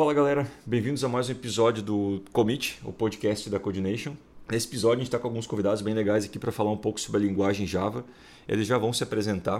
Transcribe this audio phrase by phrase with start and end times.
[0.00, 4.14] Fala galera, bem-vindos a mais um episódio do Commit, o podcast da Coordination.
[4.50, 6.98] Nesse episódio a gente está com alguns convidados bem legais aqui para falar um pouco
[6.98, 8.02] sobre a linguagem Java.
[8.48, 9.58] Eles já vão se apresentar.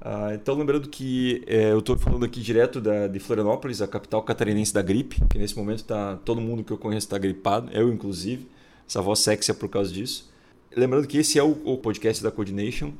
[0.00, 4.24] Uh, então lembrando que é, eu estou falando aqui direto da, de Florianópolis, a capital
[4.24, 7.92] catarinense da gripe, que nesse momento tá todo mundo que eu conheço está gripado, eu
[7.92, 8.48] inclusive.
[8.88, 10.32] Essa voz sexy é por causa disso.
[10.76, 12.90] Lembrando que esse é o, o podcast da Coordination.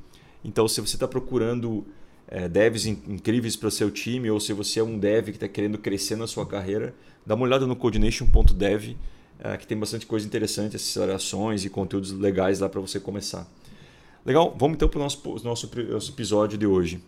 [0.45, 1.85] Então se você está procurando
[2.31, 5.49] é, devs incríveis para o seu time, ou se você é um dev que está
[5.49, 6.95] querendo crescer na sua carreira,
[7.27, 8.97] dá uma olhada no coordination.dev,
[9.41, 13.51] é, que tem bastante coisa interessante, acelerações e conteúdos legais lá para você começar.
[14.25, 17.03] Legal, vamos então para o nosso, nosso, nosso episódio de hoje.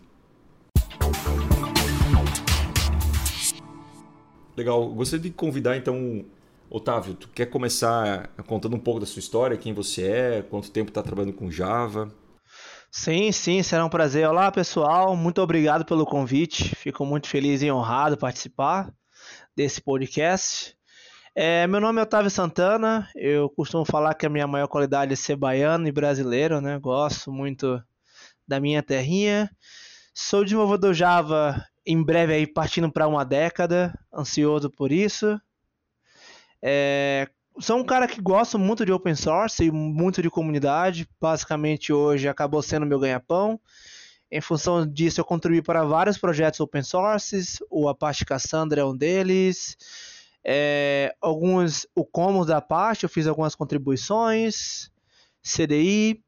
[4.57, 6.25] Legal, gostaria de convidar então
[6.69, 10.89] Otávio, tu quer começar contando um pouco da sua história, quem você é, quanto tempo
[10.89, 12.11] está trabalhando com Java?
[12.95, 14.27] Sim, sim, será um prazer.
[14.29, 16.75] Olá, pessoal, muito obrigado pelo convite.
[16.75, 18.93] Fico muito feliz e honrado participar
[19.55, 20.77] desse podcast.
[21.33, 23.09] É, meu nome é Otávio Santana.
[23.15, 26.77] Eu costumo falar que a minha maior qualidade é ser baiano e brasileiro, né?
[26.77, 27.83] Gosto muito
[28.47, 29.49] da minha terrinha.
[30.13, 35.41] Sou desenvolvedor Java, em breve aí partindo para uma década, ansioso por isso.
[36.61, 37.27] É,
[37.59, 41.07] sou um cara que gosta muito de open source e muito de comunidade.
[41.19, 43.59] Basicamente, hoje acabou sendo meu ganha-pão.
[44.31, 47.59] Em função disso, eu contribuí para vários projetos open sources.
[47.69, 49.77] O Apache Cassandra é um deles.
[50.43, 54.91] É, alguns, o Commons da Apache, eu fiz algumas contribuições.
[55.43, 56.23] CDI.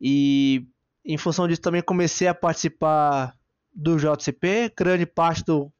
[0.00, 0.66] E
[1.04, 3.36] em função disso, também comecei a participar
[3.74, 4.72] do JCP.
[4.76, 5.70] Grande parte do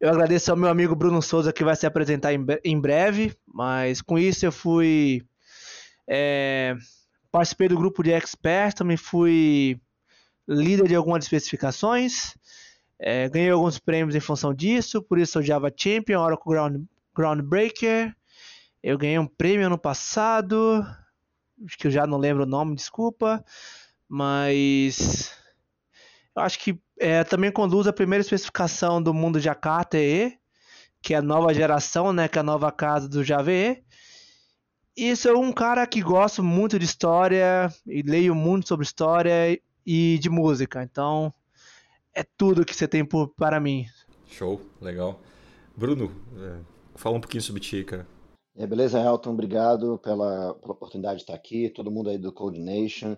[0.00, 4.16] eu agradeço ao meu amigo Bruno Souza que vai se apresentar em breve, mas com
[4.16, 5.26] isso eu fui.
[6.08, 6.76] É,
[7.28, 9.80] participei do grupo de experts, também fui
[10.48, 12.36] líder de algumas especificações,
[13.00, 18.14] é, ganhei alguns prêmios em função disso, por isso sou Java Champion, Oracle Ground, Groundbreaker.
[18.80, 20.86] Eu ganhei um prêmio ano passado,
[21.66, 23.44] acho que eu já não lembro o nome, desculpa,
[24.08, 25.32] mas
[26.36, 30.38] eu acho que é, também conduz a primeira especificação do mundo Jakarta EE,
[31.02, 33.82] que é a nova geração, né, que é a nova casa do Java EE.
[34.96, 40.18] E sou um cara que gosto muito de história e leio muito sobre história e
[40.18, 40.82] de música.
[40.82, 41.32] Então,
[42.12, 43.86] é tudo que você tem por, para mim.
[44.26, 45.20] Show, legal.
[45.76, 46.58] Bruno, é,
[46.96, 48.06] fala um pouquinho sobre ti, cara.
[48.56, 52.58] É, beleza, Elton, obrigado pela, pela oportunidade de estar aqui, todo mundo aí do Code
[52.58, 53.16] Nation.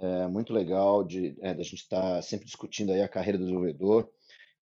[0.00, 3.44] É muito legal de, é, a gente estar tá sempre discutindo aí a carreira do
[3.44, 4.10] desenvolvedor.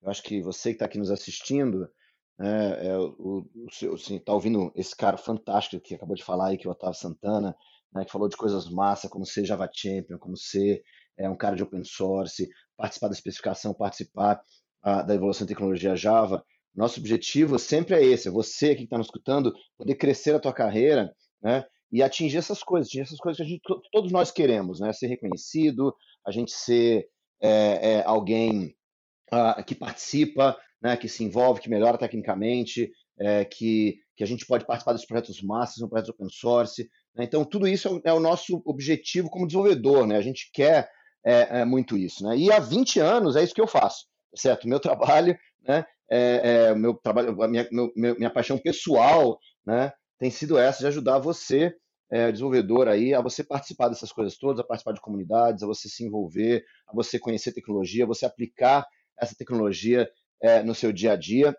[0.03, 1.89] Eu acho que você que está aqui nos assistindo,
[2.39, 6.59] né, é, o, o assim, tá ouvindo esse cara fantástico que acabou de falar aí,
[6.59, 7.57] que é o Otávio Santana,
[7.93, 10.83] né, que falou de coisas massa, como ser Java Champion, como ser
[11.19, 14.41] é, um cara de open source, participar da especificação, participar
[14.83, 16.45] a, da evolução da tecnologia Java.
[16.75, 20.53] Nosso objetivo sempre é esse, é você que está nos escutando, poder crescer a tua
[20.53, 21.13] carreira,
[21.43, 24.93] né, e atingir essas coisas, atingir essas coisas que a gente, todos nós queremos, né?
[24.93, 25.95] Ser reconhecido,
[26.27, 27.09] a gente ser
[27.41, 28.75] é, é, alguém
[29.33, 30.97] uh, que participa, né?
[30.97, 35.43] Que se envolve, que melhora tecnicamente, é, que, que a gente pode participar dos projetos
[35.43, 36.89] massas, um projeto open source.
[37.15, 37.25] Né?
[37.25, 40.17] Então, tudo isso é, é, o nosso objetivo como desenvolvedor, né?
[40.17, 40.89] A gente quer
[41.25, 42.37] é, é, muito isso, né?
[42.37, 44.69] E há 20 anos é isso que eu faço, certo?
[44.69, 45.37] Meu trabalho,
[45.67, 45.85] né?
[46.11, 49.93] É, meu trabalho, minha, meu, minha paixão pessoal, né?
[50.19, 51.75] tem sido essa de ajudar você,
[52.11, 55.89] é, desenvolvedor aí, a você participar dessas coisas todas, a participar de comunidades, a você
[55.89, 58.87] se envolver, a você conhecer tecnologia, a você aplicar
[59.21, 60.09] essa tecnologia
[60.41, 61.57] é, no seu dia a dia.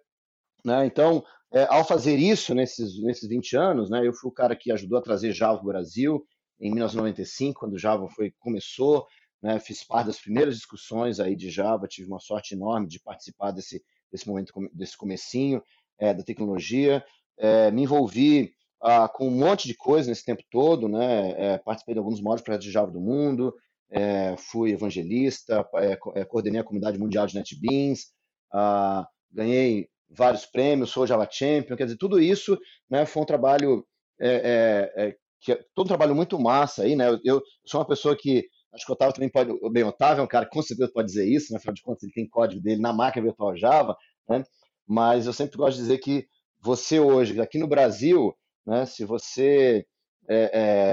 [0.64, 0.86] Né?
[0.86, 4.72] Então, é, ao fazer isso nesses, nesses 20 anos, né, eu fui o cara que
[4.72, 6.26] ajudou a trazer Java para o Brasil
[6.60, 9.08] em 1995, quando Java foi, começou,
[9.42, 13.52] né, fiz parte das primeiras discussões aí de Java, tive uma sorte enorme de participar
[13.52, 13.82] desse,
[14.12, 15.64] desse momento, desse comecinho
[15.98, 17.04] é, da tecnologia,
[17.38, 21.32] é, me envolvi ah, com um monte de coisa nesse tempo todo, né?
[21.32, 23.54] É, participei de alguns dos maiores projetos de Java do mundo,
[23.90, 28.08] é, fui evangelista, é, coordenei a comunidade mundial de NetBeans,
[28.52, 32.58] ah, ganhei vários prêmios, sou Java Champion, quer dizer, tudo isso
[32.90, 33.86] né, foi um trabalho,
[34.20, 37.10] é, que, todo um trabalho muito massa aí, né?
[37.10, 40.22] Eu, eu, sou uma pessoa que, acho que o Otávio também pode, bem, o Otávio
[40.22, 41.58] é um cara que com certeza pode dizer isso, né?
[41.58, 43.96] afinal de contas ele tem código dele na máquina virtual Java,
[44.28, 44.44] né?
[44.88, 46.28] Mas eu sempre gosto de dizer que
[46.60, 48.36] você hoje, aqui no Brasil,
[48.66, 49.86] né, se você
[50.28, 50.52] é,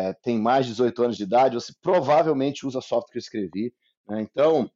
[0.09, 3.75] é, tem mais de 18 anos de idade, você provavelmente usa software que eu escrevi.
[4.07, 4.21] Né?
[4.21, 4.71] Então,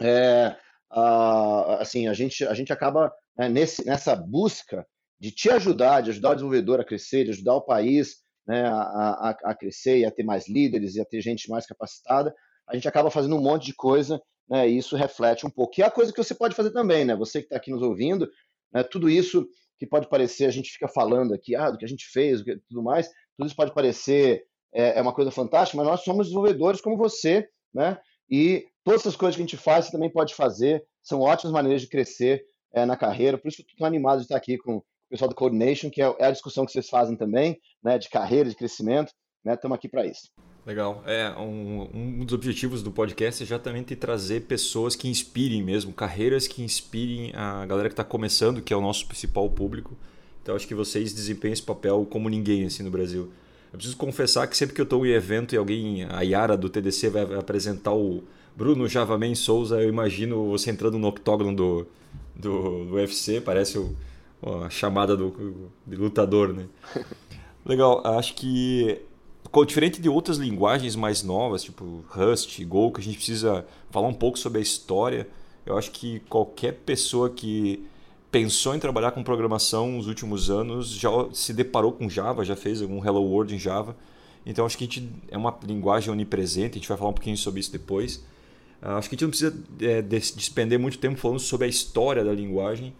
[0.00, 0.56] é,
[0.96, 4.86] a, assim, a gente, a gente acaba né, nesse, nessa busca
[5.20, 8.16] de te ajudar, de ajudar o desenvolvedor a crescer, de ajudar o país
[8.46, 11.66] né, a, a, a, crescer e a ter mais líderes e a ter gente mais
[11.66, 12.34] capacitada,
[12.66, 15.74] a gente acaba fazendo um monte de coisa né, e isso reflete um pouco.
[15.78, 17.14] E é a coisa que você pode fazer também, né?
[17.16, 18.28] Você que está aqui nos ouvindo,
[18.72, 19.46] né, tudo isso
[19.78, 22.82] que pode parecer, a gente fica falando aqui, ah, do que a gente fez, tudo
[22.82, 26.96] mais, tudo isso pode parecer é, é uma coisa fantástica, mas nós somos desenvolvedores como
[26.96, 27.98] você, né?
[28.30, 31.82] E todas essas coisas que a gente faz, você também pode fazer, são ótimas maneiras
[31.82, 34.76] de crescer é, na carreira, por isso que eu estou animado de estar aqui com
[34.76, 38.08] o pessoal do Coordination, que é, é a discussão que vocês fazem também, né, de
[38.08, 39.12] carreira, de crescimento,
[39.44, 39.54] né?
[39.54, 40.28] Estamos aqui para isso.
[40.64, 41.02] Legal.
[41.04, 46.46] É, um, um dos objetivos do podcast é exatamente trazer pessoas que inspirem mesmo, carreiras
[46.46, 49.96] que inspirem a galera que está começando, que é o nosso principal público.
[50.42, 53.32] Então acho que vocês desempenham esse papel como ninguém assim no Brasil.
[53.72, 56.68] Eu preciso confessar que sempre que eu estou em evento e alguém, a Yara do
[56.68, 58.24] TDC vai apresentar o
[58.56, 61.86] Bruno Javaman Souza, eu imagino você entrando no octógono do,
[62.34, 63.94] do, do UFC, parece o,
[64.64, 66.66] a chamada do, do lutador, né?
[67.64, 69.02] Legal, acho que
[69.66, 74.14] diferente de outras linguagens mais novas, tipo Rust, Go, que a gente precisa falar um
[74.14, 75.28] pouco sobre a história,
[75.64, 77.86] eu acho que qualquer pessoa que
[78.30, 82.82] pensou em trabalhar com programação nos últimos anos já se deparou com Java, já fez
[82.82, 83.96] algum Hello World em Java.
[84.44, 87.36] Então acho que a gente é uma linguagem onipresente, a gente vai falar um pouquinho
[87.36, 88.24] sobre isso depois.
[88.88, 92.24] Ah, acho que a gente não precisa é, despender muito tempo falando sobre a história
[92.24, 92.94] da linguagem,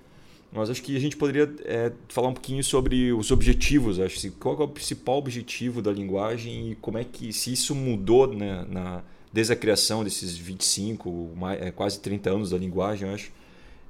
[0.53, 4.01] mas acho que a gente poderia é, falar um pouquinho sobre os objetivos.
[4.01, 7.73] Acho assim, qual é o principal objetivo da linguagem e como é que se isso
[7.73, 13.09] mudou né, na, desde a criação desses 25, mais, é, quase 30 anos da linguagem,
[13.09, 13.31] acho.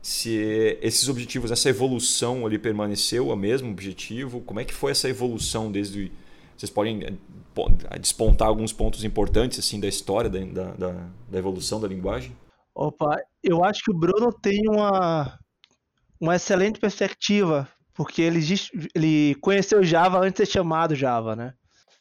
[0.02, 5.08] Se esses objetivos, essa evolução ali permaneceu o mesmo objetivo, como é que foi essa
[5.08, 6.12] evolução desde
[6.56, 7.12] vocês podem é,
[8.00, 10.92] despontar alguns pontos importantes assim da história da, da,
[11.28, 12.36] da evolução da linguagem?
[12.74, 15.38] Opa, eu acho que o Bruno tem uma
[16.20, 18.40] uma excelente perspectiva, porque ele,
[18.94, 21.54] ele conheceu Java antes de ser chamado Java, né?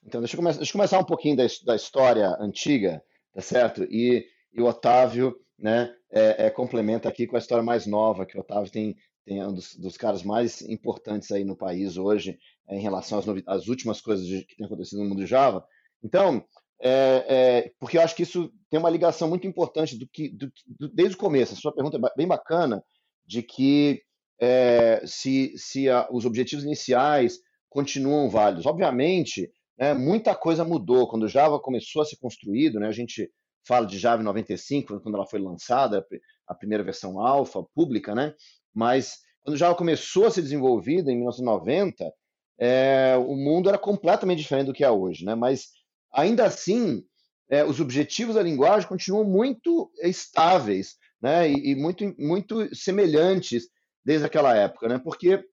[0.05, 3.01] Então, deixa eu, começar, deixa eu começar um pouquinho da, da história antiga,
[3.33, 3.83] tá certo?
[3.85, 8.37] E, e o Otávio né, é, é, complementa aqui com a história mais nova, que
[8.37, 12.37] o Otávio tem, tem um dos, dos caras mais importantes aí no país hoje,
[12.67, 15.65] é, em relação às, às últimas coisas de, que têm acontecido no mundo de Java.
[16.03, 16.45] Então,
[16.79, 20.51] é, é, porque eu acho que isso tem uma ligação muito importante do que do,
[20.67, 21.53] do, desde o começo.
[21.53, 22.83] A sua pergunta é bem bacana,
[23.25, 24.01] de que
[24.39, 27.39] é, se, se a, os objetivos iniciais
[27.69, 28.65] continuam válidos.
[28.65, 31.07] Obviamente, né, muita coisa mudou.
[31.07, 33.29] Quando o Java começou a ser construído, né, a gente
[33.67, 36.05] fala de Java em 95, quando ela foi lançada,
[36.47, 38.33] a primeira versão alfa, pública, né?
[38.75, 42.11] Mas quando Java começou a ser desenvolvido em 1990,
[42.59, 45.23] é, o mundo era completamente diferente do que é hoje.
[45.23, 45.35] Né?
[45.35, 45.67] Mas,
[46.11, 47.03] ainda assim,
[47.49, 53.67] é, os objetivos da linguagem continuam muito estáveis né, e, e muito, muito semelhantes
[54.03, 55.43] desde aquela época, né, porque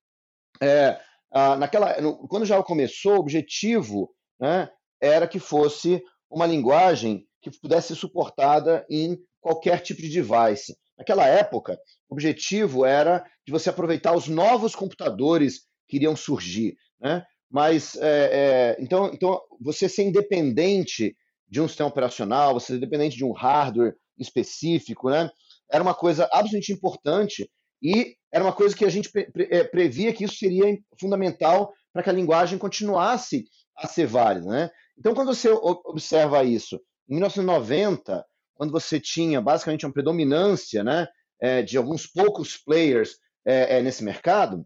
[0.61, 1.01] é,
[1.59, 4.71] naquela, no, quando Java começou, o objetivo né,
[5.01, 10.77] era que fosse uma linguagem que pudesse ser suportada em qualquer tipo de device.
[10.99, 11.79] Naquela época,
[12.09, 17.25] o objetivo era de você aproveitar os novos computadores que iriam surgir, né?
[17.51, 21.15] Mas é, é, então, então você ser independente
[21.47, 25.31] de um sistema operacional, você ser independente de um hardware específico, né?
[25.73, 27.51] era uma coisa absolutamente importante
[27.83, 29.11] e era uma coisa que a gente
[29.51, 33.45] é, previa que isso seria fundamental para que a linguagem continuasse
[33.77, 34.47] a ser válida.
[34.47, 34.71] Né?
[34.99, 36.77] Então, quando você observa isso,
[37.09, 38.25] em 1990,
[38.63, 41.09] quando você tinha basicamente uma predominância né,
[41.41, 44.65] é, de alguns poucos players é, nesse mercado,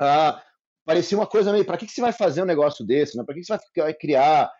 [0.00, 0.42] ah,
[0.84, 3.16] parecia uma coisa meio: para que, que você vai fazer um negócio desse?
[3.16, 3.22] Né?
[3.24, 4.50] Para que, que você vai criar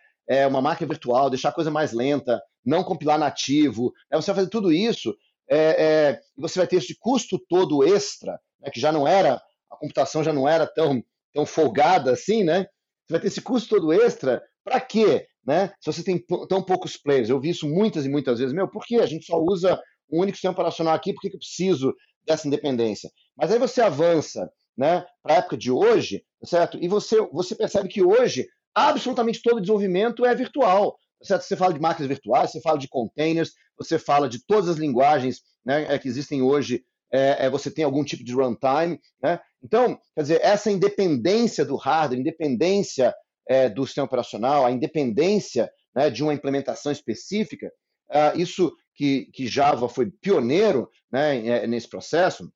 [0.49, 3.91] uma máquina virtual, deixar a coisa mais lenta, não compilar nativo?
[4.09, 5.13] Você vai fazer tudo isso
[5.49, 9.35] é, é, você vai ter esse custo todo extra, né, que já não era,
[9.69, 11.03] a computação já não era tão,
[11.33, 12.67] tão folgada assim, né?
[13.05, 15.27] Você vai ter esse custo todo extra, para quê?
[15.45, 15.71] Né?
[15.79, 18.85] Se você tem tão poucos players, eu vi isso muitas e muitas vezes, meu, por
[18.85, 19.79] que a gente só usa
[20.11, 21.93] um único sistema operacional aqui, por que, que eu preciso
[22.25, 23.09] dessa independência?
[23.35, 26.77] Mas aí você avança né, para a época de hoje, certo?
[26.81, 30.97] E você, você percebe que hoje absolutamente todo desenvolvimento é virtual.
[31.21, 31.43] Certo?
[31.43, 35.41] Você fala de máquinas virtuais, você fala de containers, você fala de todas as linguagens
[35.65, 38.99] né, é, que existem hoje, é, é, você tem algum tipo de runtime.
[39.21, 39.39] Né?
[39.63, 43.13] Então, quer dizer, essa independência do hardware, independência
[43.47, 47.71] é, do sistema operacional, a independência né, de uma implementação específica,
[48.09, 52.51] uh, isso que, que, Java foi pioneiro né, é, nesse processo,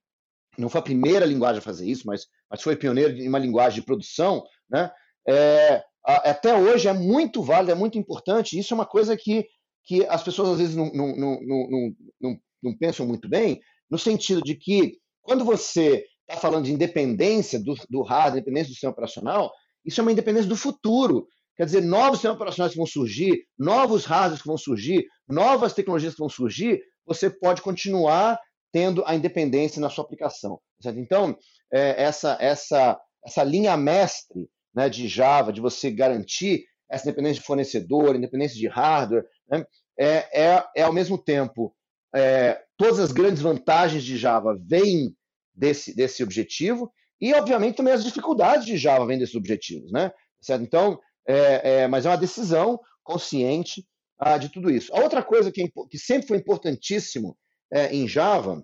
[0.58, 3.80] não foi a primeira linguagem a fazer isso, mas, mas foi pioneiro em uma linguagem
[3.80, 4.89] de produção, né?
[5.27, 8.58] É, até hoje é muito válido, é muito importante.
[8.58, 9.48] Isso é uma coisa que,
[9.84, 13.98] que as pessoas às vezes não, não, não, não, não, não pensam muito bem, no
[13.98, 18.94] sentido de que quando você está falando de independência do, do hardware, independência do sistema
[18.94, 19.51] operacional,
[19.86, 21.27] isso é uma independência do futuro.
[21.56, 26.13] Quer dizer, novos sistemas operacionais que vão surgir, novos hardwares que vão surgir, novas tecnologias
[26.13, 28.39] que vão surgir, você pode continuar
[28.74, 30.60] tendo a independência na sua aplicação.
[30.82, 31.00] Certo?
[31.00, 31.38] Então,
[31.72, 37.48] é, essa, essa, essa linha mestre né, de Java, de você garantir essa independência de
[37.48, 39.65] fornecedor, independência de hardware, né,
[39.98, 41.74] é, é, é, ao mesmo tempo
[42.13, 45.15] é, todas as grandes vantagens de Java vêm
[45.54, 49.91] desse, desse objetivo e, obviamente, também as dificuldades de Java vêm desses objetivos.
[49.91, 50.12] Né?
[50.41, 50.63] Certo?
[50.63, 53.86] Então, é, é, mas é uma decisão consciente
[54.17, 54.93] ah, de tudo isso.
[54.95, 57.38] A outra coisa que, é que sempre foi importantíssimo
[57.72, 58.63] é, em Java,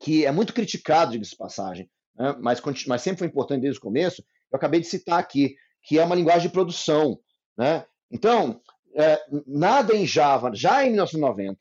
[0.00, 2.34] que é muito criticado, diga-se passagem, né?
[2.40, 4.22] mas, mas sempre foi importante desde o começo,
[4.52, 7.18] eu acabei de citar aqui, que é uma linguagem de produção.
[7.56, 7.84] Né?
[8.10, 8.60] Então,
[8.94, 11.58] é, nada em Java, já em 1990,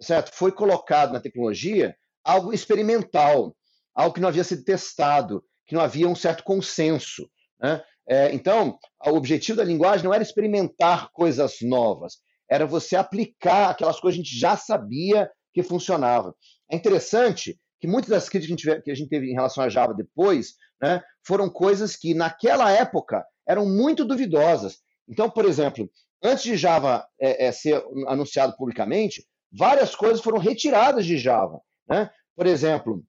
[0.00, 0.32] certo?
[0.34, 3.56] foi colocado na tecnologia algo experimental,
[3.94, 7.28] algo que não havia sido testado, que não havia um certo consenso.
[7.60, 7.82] Né?
[8.08, 12.18] É, então, o objetivo da linguagem não era experimentar coisas novas,
[12.48, 16.34] era você aplicar aquelas coisas que a gente já sabia que funcionava.
[16.70, 19.64] É interessante que muitas das críticas que a gente, que a gente teve em relação
[19.64, 24.78] a Java depois né, foram coisas que, naquela época, eram muito duvidosas.
[25.08, 25.90] Então, por exemplo,
[26.22, 31.60] antes de Java é, é, ser anunciado publicamente, várias coisas foram retiradas de Java.
[31.88, 32.10] Né?
[32.34, 33.04] Por exemplo,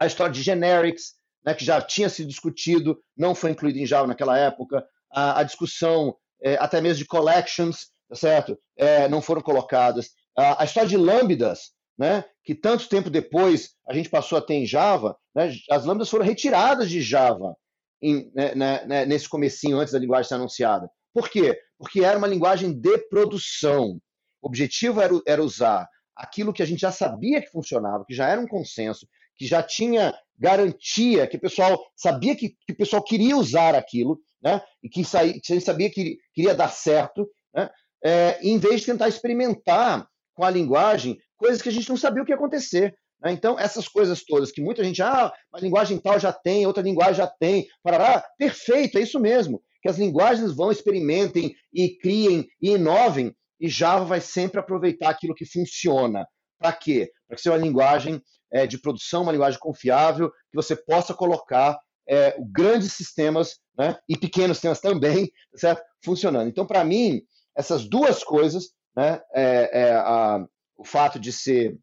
[0.00, 1.14] a história de generics,
[1.44, 4.84] né, que já tinha sido discutido, não foi incluído em Java naquela época.
[5.10, 8.58] A, a discussão é, até mesmo de collections, tá certo?
[8.76, 10.10] É, não foram colocadas.
[10.36, 14.54] A, a, história de lambdas, né, que tanto tempo depois a gente passou a ter
[14.54, 17.56] em Java, né, as lambdas foram retiradas de Java
[18.00, 20.88] em, né, né, né, nesse comecinho antes da linguagem ser anunciada.
[21.12, 21.58] Por quê?
[21.76, 24.00] Porque era uma linguagem de produção.
[24.40, 28.28] O objetivo era, era usar aquilo que a gente já sabia que funcionava, que já
[28.28, 33.02] era um consenso, que já tinha garantia, que o pessoal sabia que, que o pessoal
[33.02, 34.62] queria usar aquilo, né?
[34.82, 37.68] E que, saí, que a gente sabia que queria dar certo, né?
[38.04, 42.22] É, em vez de tentar experimentar com a linguagem coisas que a gente não sabia
[42.22, 42.94] o que ia acontecer.
[43.20, 43.32] Né?
[43.32, 47.14] Então, essas coisas todas que muita gente, ah, uma linguagem tal já tem, outra linguagem
[47.14, 49.60] já tem, parará, perfeito, é isso mesmo.
[49.82, 55.34] Que as linguagens vão, experimentem e criem e inovem, e Java vai sempre aproveitar aquilo
[55.34, 56.26] que funciona.
[56.58, 57.10] Para quê?
[57.28, 61.78] Para seja uma linguagem é, de produção, uma linguagem confiável, que você possa colocar
[62.08, 65.82] é, grandes sistemas né, e pequenos sistemas também certo?
[66.02, 66.48] funcionando.
[66.48, 67.22] Então, para mim,
[67.56, 70.44] essas duas coisas, né, é, é a,
[70.76, 71.78] o fato de ser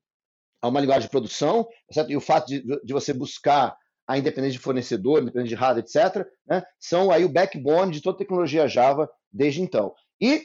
[0.63, 2.11] uma linguagem de produção certo?
[2.11, 6.27] e o fato de, de você buscar a independência de fornecedor, independência de hardware, etc.,
[6.47, 9.93] né, são aí o backbone de toda a tecnologia Java desde então.
[10.21, 10.43] E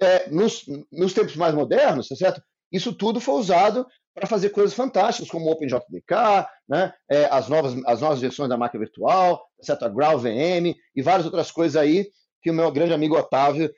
[0.00, 2.42] é, nos, nos tempos mais modernos, tá certo?
[2.72, 6.92] Isso tudo foi usado para fazer coisas fantásticas, como o OpenJDK, né?
[7.08, 9.84] É, as, novas, as novas versões da máquina virtual, certo?
[9.84, 12.08] a GraalVM e várias outras coisas aí
[12.42, 13.70] que o meu grande amigo Otávio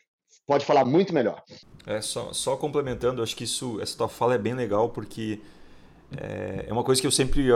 [0.46, 1.42] pode falar muito melhor.
[1.86, 5.40] É, só, só complementando, acho que isso, essa tua fala é bem legal, porque
[6.16, 7.46] é, é uma coisa que eu sempre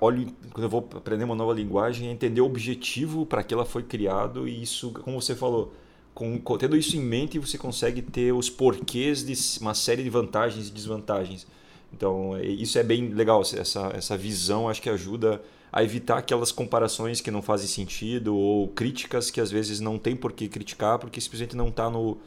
[0.00, 3.64] olho quando eu vou aprender uma nova linguagem, é entender o objetivo para que ela
[3.64, 5.72] foi criado e isso, como você falou,
[6.14, 10.68] com, tendo isso em mente, você consegue ter os porquês de uma série de vantagens
[10.68, 11.46] e desvantagens.
[11.92, 15.42] Então, é, isso é bem legal, essa, essa visão acho que ajuda
[15.72, 20.14] a evitar aquelas comparações que não fazem sentido ou críticas que às vezes não tem
[20.14, 22.18] por que criticar porque simplesmente não está no,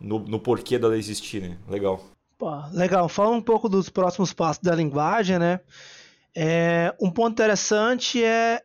[0.00, 1.58] no, no, porquê dela existir, né?
[1.68, 2.00] Legal.
[2.38, 3.08] Pô, legal.
[3.08, 5.60] Fala um pouco dos próximos passos da linguagem, né?
[6.34, 8.62] É, um ponto interessante é,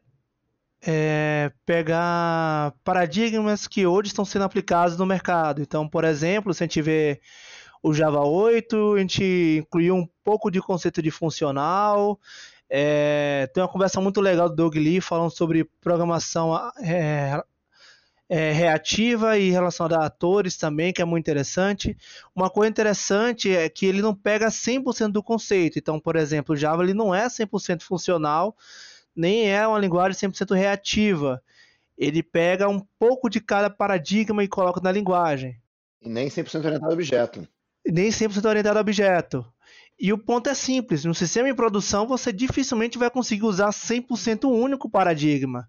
[0.89, 5.61] é, pegar paradigmas que hoje estão sendo aplicados no mercado.
[5.61, 7.19] Então, por exemplo, se a gente vê
[7.83, 12.17] o Java 8, a gente incluiu um pouco de conceito de funcional.
[12.69, 17.43] É, tem uma conversa muito legal do Doug Lee falando sobre programação é,
[18.29, 21.97] é, reativa e relacionada a atores também, que é muito interessante.
[22.33, 25.77] Uma coisa interessante é que ele não pega 100% do conceito.
[25.77, 28.55] Então, por exemplo, o Java ele não é 100% funcional,
[29.17, 31.41] nem é uma linguagem 100% reativa.
[31.97, 35.59] Ele pega um pouco de cada paradigma e coloca na linguagem.
[36.01, 37.47] E nem 100% orientado a objeto
[37.91, 39.45] nem sempre está orientado a objeto.
[39.99, 44.45] E o ponto é simples: no sistema de produção você dificilmente vai conseguir usar 100%
[44.45, 45.67] um único paradigma.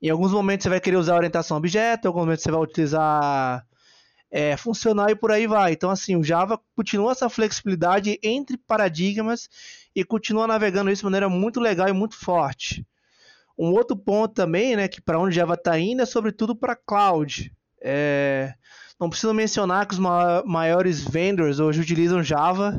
[0.00, 2.60] Em alguns momentos você vai querer usar orientação a objeto, em alguns momentos você vai
[2.60, 3.66] utilizar
[4.30, 5.72] é, funcional e por aí vai.
[5.72, 9.48] Então, assim, o Java continua essa flexibilidade entre paradigmas
[9.94, 12.86] e continua navegando isso de maneira muito legal e muito forte.
[13.58, 17.52] Um outro ponto também, né, que para onde Java está indo é sobretudo para cloud.
[17.80, 18.54] É,
[18.98, 20.00] não preciso mencionar que os
[20.44, 22.78] maiores vendors hoje utilizam Java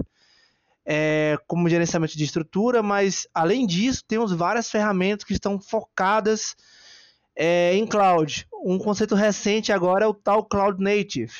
[0.85, 6.55] é, como gerenciamento de estrutura, mas além disso, temos várias ferramentas que estão focadas
[7.35, 8.47] é, em cloud.
[8.63, 11.31] Um conceito recente agora é o tal Cloud Native.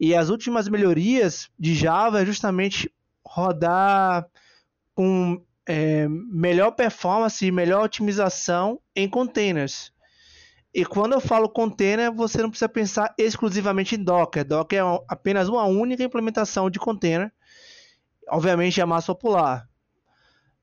[0.00, 2.92] E as últimas melhorias de Java é justamente
[3.24, 4.26] rodar
[4.94, 9.92] com é, melhor performance e melhor otimização em containers.
[10.74, 14.44] E quando eu falo container, você não precisa pensar exclusivamente em Docker.
[14.44, 17.30] Docker é apenas uma única implementação de container.
[18.28, 19.68] Obviamente é a mais popular.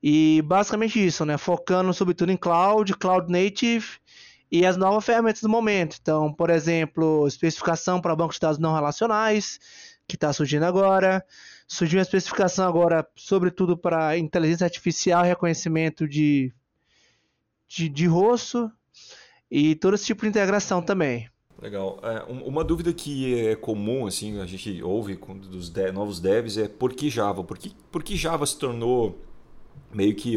[0.02, 1.38] E basicamente isso, né?
[1.38, 3.86] Focando sobretudo em cloud, cloud native
[4.50, 5.96] e as novas ferramentas do momento.
[6.00, 9.60] Então, por exemplo, especificação para bancos de dados não relacionais,
[10.08, 11.24] que está surgindo agora.
[11.72, 16.52] Surgiu uma especificação agora, sobretudo para inteligência artificial, reconhecimento de,
[17.68, 18.68] de, de rosto
[19.48, 21.30] e todo esse tipo de integração também.
[21.62, 22.00] Legal.
[22.02, 25.14] É, uma dúvida que é comum, assim, a gente ouve
[25.48, 27.44] dos de, novos devs é por que Java?
[27.44, 29.20] Por que, por que Java se tornou
[29.94, 30.34] meio que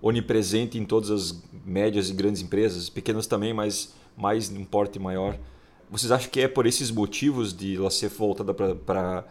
[0.00, 5.36] onipresente em todas as médias e grandes empresas, pequenas também, mas mais um porte maior?
[5.90, 9.24] Vocês acham que é por esses motivos de ela ser voltada para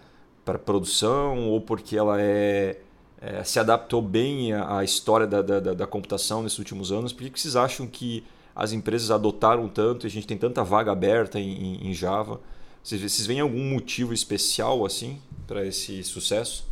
[0.55, 2.79] produção ou porque ela é,
[3.19, 7.11] é, se adaptou bem à, história da, da, da, computação nesses últimos anos?
[7.11, 8.23] Por que vocês acham que
[8.57, 12.41] as empresas adotaram tanto e a gente tem tanta vaga aberta em, em Java.
[12.81, 16.65] Vocês, vocês veem algum motivo especial assim para esse sucesso?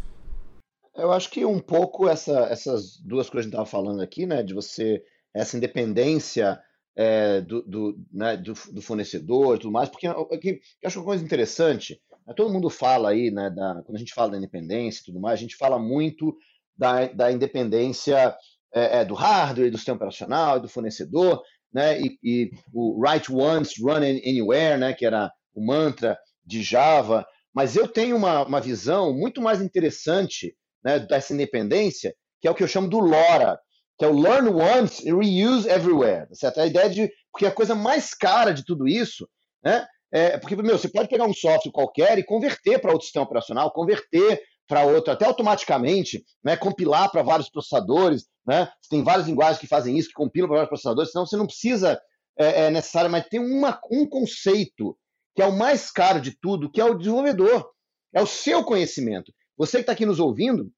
[0.96, 4.25] Eu acho que um pouco essa, essas duas coisas que a gente estava falando aqui,
[4.25, 6.60] né, de você essa independência
[6.96, 11.05] é, do, do, né, do, do, fornecedor e tudo mais, porque eu, eu acho uma
[11.05, 12.01] coisa interessante.
[12.25, 15.20] Né, todo mundo fala aí, né, da, quando a gente fala da independência e tudo
[15.20, 16.36] mais, a gente fala muito
[16.77, 18.36] da, da independência
[18.74, 21.41] é, é, do hardware, do sistema operacional, do fornecedor,
[21.74, 22.00] né?
[22.00, 24.94] E, e, o write once, run anywhere, né?
[24.94, 27.25] Que era o mantra de Java.
[27.53, 32.55] Mas eu tenho uma, uma visão muito mais interessante né, dessa independência, que é o
[32.55, 33.58] que eu chamo do LoRa,
[33.98, 36.27] que é o Learn Once and Reuse Everywhere.
[36.34, 36.60] Certo?
[36.60, 37.10] A ideia de.
[37.32, 39.27] Porque a coisa mais cara de tudo isso,
[39.63, 39.86] né?
[40.15, 43.69] É, porque, meu, você pode pegar um software qualquer e converter para outro sistema operacional,
[43.74, 48.72] converter para outro, até automaticamente, né, compilar para vários processadores, né?
[48.81, 51.45] Você tem várias linguagens que fazem isso, que compilam para vários processadores, senão você não
[51.45, 52.00] precisa
[52.39, 54.98] é, é necessário, mas tem uma, um conceito
[55.36, 57.69] que é o mais caro de tudo, que é o desenvolvedor,
[58.13, 59.34] é o seu conhecimento.
[59.58, 60.71] Você que está aqui nos ouvindo,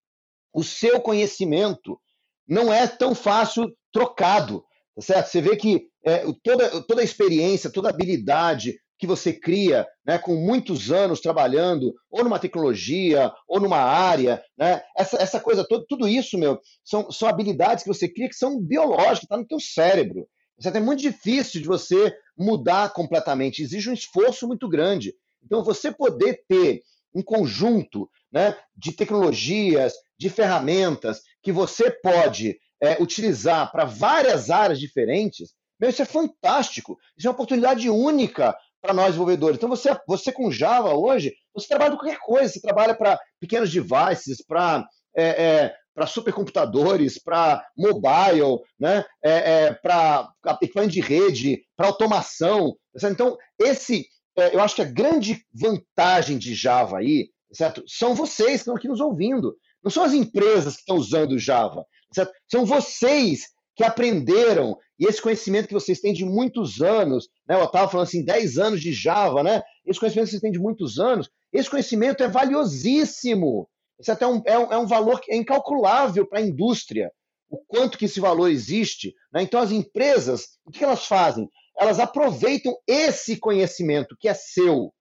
[0.52, 2.02] o seu conhecimento
[2.48, 4.64] não é tão fácil trocado,
[4.96, 5.28] tá certo?
[5.28, 10.18] Você vê que é, toda, toda a experiência, toda a habilidade, que você cria né,
[10.18, 15.86] com muitos anos trabalhando, ou numa tecnologia, ou numa área, né, essa, essa coisa toda,
[15.88, 19.60] tudo isso, meu, são, são habilidades que você cria que são biológicas, está no teu
[19.60, 20.28] cérebro.
[20.58, 25.14] Isso é muito difícil de você mudar completamente, exige um esforço muito grande.
[25.44, 26.82] Então, você poder ter
[27.14, 34.80] um conjunto né, de tecnologias, de ferramentas que você pode é, utilizar para várias áreas
[34.80, 36.98] diferentes, meu, isso é fantástico.
[37.16, 39.58] Isso é uma oportunidade única para nós desenvolvedores.
[39.58, 43.70] Então, você, você com Java hoje, você trabalha com qualquer coisa, você trabalha para pequenos
[43.70, 49.04] devices, para é, é, para supercomputadores, para mobile, né?
[49.22, 50.30] É, é, para
[50.62, 52.78] equipamento de rede, para automação.
[53.04, 54.06] Então, esse,
[54.38, 57.84] é, eu acho que a grande vantagem de Java aí, certo?
[57.88, 59.58] São vocês que estão aqui nos ouvindo.
[59.84, 62.32] Não são as empresas que estão usando Java, certo?
[62.50, 63.48] São vocês
[63.78, 67.56] que aprenderam, e esse conhecimento que vocês têm de muitos anos, né?
[67.56, 69.62] Eu estava falando assim, 10 anos de Java, né?
[69.86, 73.70] Esse conhecimento que vocês têm de muitos anos, esse conhecimento é valiosíssimo.
[74.00, 77.12] Esse até um, é, um, é um valor que é incalculável para a indústria,
[77.50, 79.14] o quanto que esse valor existe.
[79.32, 79.44] Né?
[79.44, 81.48] Então, as empresas, o que elas fazem?
[81.78, 84.92] Elas aproveitam esse conhecimento que é seu,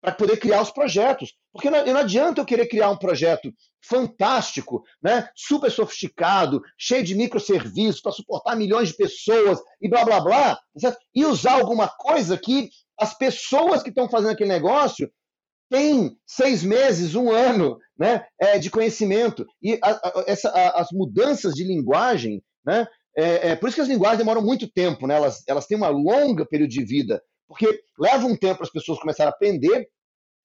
[0.00, 1.34] para poder criar os projetos.
[1.52, 3.52] Porque não, não, adianta eu querer criar um projeto
[3.84, 10.20] fantástico, né, super sofisticado, cheio de microserviços para suportar milhões de pessoas e blá blá
[10.20, 10.98] blá, certo?
[11.14, 15.10] e usar alguma coisa que as pessoas que estão fazendo aquele negócio
[15.70, 19.46] têm seis meses, um ano né, é, de conhecimento.
[19.62, 22.86] E a, a, essa, a, as mudanças de linguagem, né,
[23.16, 25.88] é, é, por isso que as linguagens demoram muito tempo, né, elas, elas têm uma
[25.88, 29.88] longa período de vida porque leva um tempo para as pessoas começarem a aprender,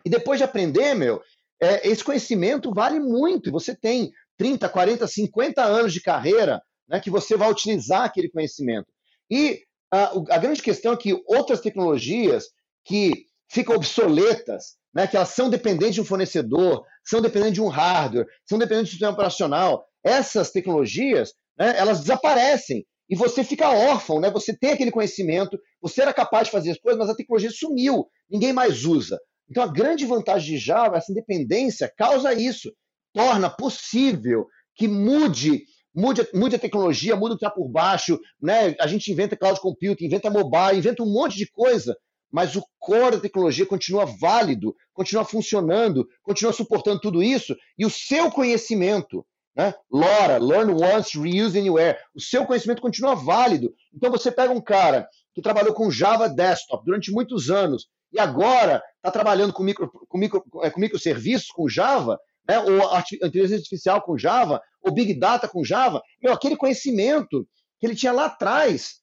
[0.03, 1.21] e depois de aprender, meu,
[1.61, 3.51] é, esse conhecimento vale muito.
[3.51, 8.87] Você tem 30, 40, 50 anos de carreira né, que você vai utilizar aquele conhecimento.
[9.29, 12.45] E a, a grande questão é que outras tecnologias
[12.83, 17.67] que ficam obsoletas, né, que elas são dependentes de um fornecedor, são dependentes de um
[17.67, 24.19] hardware, são dependentes do sistema operacional, essas tecnologias, né, elas desaparecem e você fica órfão,
[24.19, 24.29] né?
[24.31, 28.07] Você tem aquele conhecimento, você era capaz de fazer as coisas, mas a tecnologia sumiu,
[28.29, 29.19] ninguém mais usa.
[29.49, 32.71] Então a grande vantagem de Java, essa independência, causa isso,
[33.13, 35.63] torna possível que mude,
[35.93, 38.75] mude, mude a tecnologia, mude o que está por baixo, né?
[38.79, 41.95] A gente inventa cloud computing, inventa mobile, inventa um monte de coisa,
[42.31, 47.89] mas o core da tecnologia continua válido, continua funcionando, continua suportando tudo isso, e o
[47.89, 49.73] seu conhecimento Né?
[49.89, 51.97] LoRa, Learn Once, Reuse Anywhere.
[52.13, 53.73] O seu conhecimento continua válido.
[53.93, 58.81] Então você pega um cara que trabalhou com Java Desktop durante muitos anos e agora
[58.97, 62.59] está trabalhando com, micro, com, micro, é, com microserviços com Java, né?
[62.59, 67.47] ou inteligência artificial com Java, ou Big Data com Java, meu, aquele conhecimento
[67.79, 69.01] que ele tinha lá atrás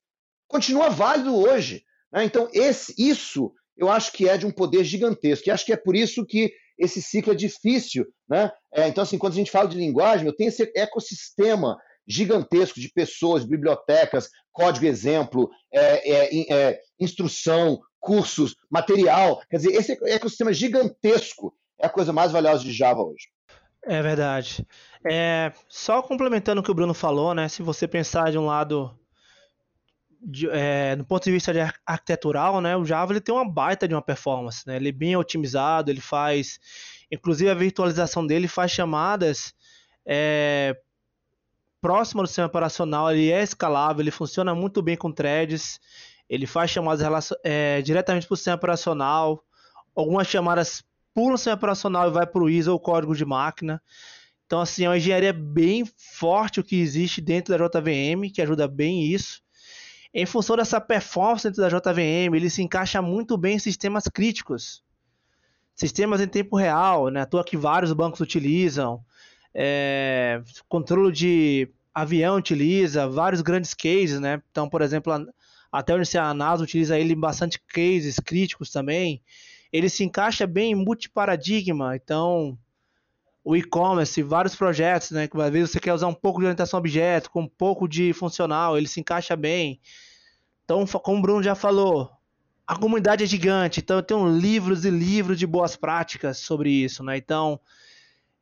[0.48, 1.82] continua válido hoje.
[2.12, 2.24] Né?
[2.24, 5.48] Então, esse, isso eu acho que é de um poder gigantesco.
[5.48, 8.06] E acho que é por isso que esse ciclo é difícil.
[8.28, 8.50] Né?
[8.74, 12.90] É, então, assim, quando a gente fala de linguagem, eu tenho esse ecossistema gigantesco de
[12.92, 19.40] pessoas, bibliotecas, código exemplo, é, é, é, instrução, cursos, material.
[19.48, 23.28] Quer dizer, esse ecossistema gigantesco é a coisa mais valiosa de Java hoje.
[23.84, 24.66] É verdade.
[25.08, 27.48] É, só complementando o que o Bruno falou, né?
[27.48, 28.96] Se você pensar de um lado,
[30.22, 32.76] de, é, no ponto de vista de arquitetural, né?
[32.76, 34.76] O Java ele tem uma baita de uma performance, né?
[34.76, 36.60] Ele é bem otimizado, ele faz,
[37.10, 39.52] inclusive a virtualização dele faz chamadas
[40.06, 40.76] é,
[41.80, 45.80] próxima do sistema operacional, ele é escalável, ele funciona muito bem com threads,
[46.28, 49.44] ele faz chamadas é, diretamente para o sistema operacional,
[49.94, 53.82] algumas chamadas pula o sistema operacional e vai para o ISO ou código de máquina.
[54.46, 55.84] Então, assim, é uma engenharia bem
[56.18, 59.41] forte o que existe dentro da JVM, que ajuda bem isso.
[60.14, 64.82] Em função dessa performance dentro da JVM, ele se encaixa muito bem em sistemas críticos.
[65.74, 67.22] Sistemas em tempo real, né?
[67.22, 69.02] À toa que vários bancos utilizam
[69.54, 74.42] é, controle de avião utiliza, vários grandes cases, né?
[74.50, 75.24] Então, por exemplo, a,
[75.70, 79.22] até onde a NASA utiliza ele em bastante cases críticos também.
[79.72, 82.58] Ele se encaixa bem em multiparadigma, então
[83.44, 85.26] o e-commerce, vários projetos, né?
[85.26, 87.88] Que às vezes você quer usar um pouco de orientação a objeto, com um pouco
[87.88, 89.80] de funcional, ele se encaixa bem.
[90.64, 92.10] Então, como o Bruno já falou,
[92.66, 97.02] a comunidade é gigante, então eu tenho livros e livros de boas práticas sobre isso,
[97.02, 97.16] né?
[97.16, 97.60] Então,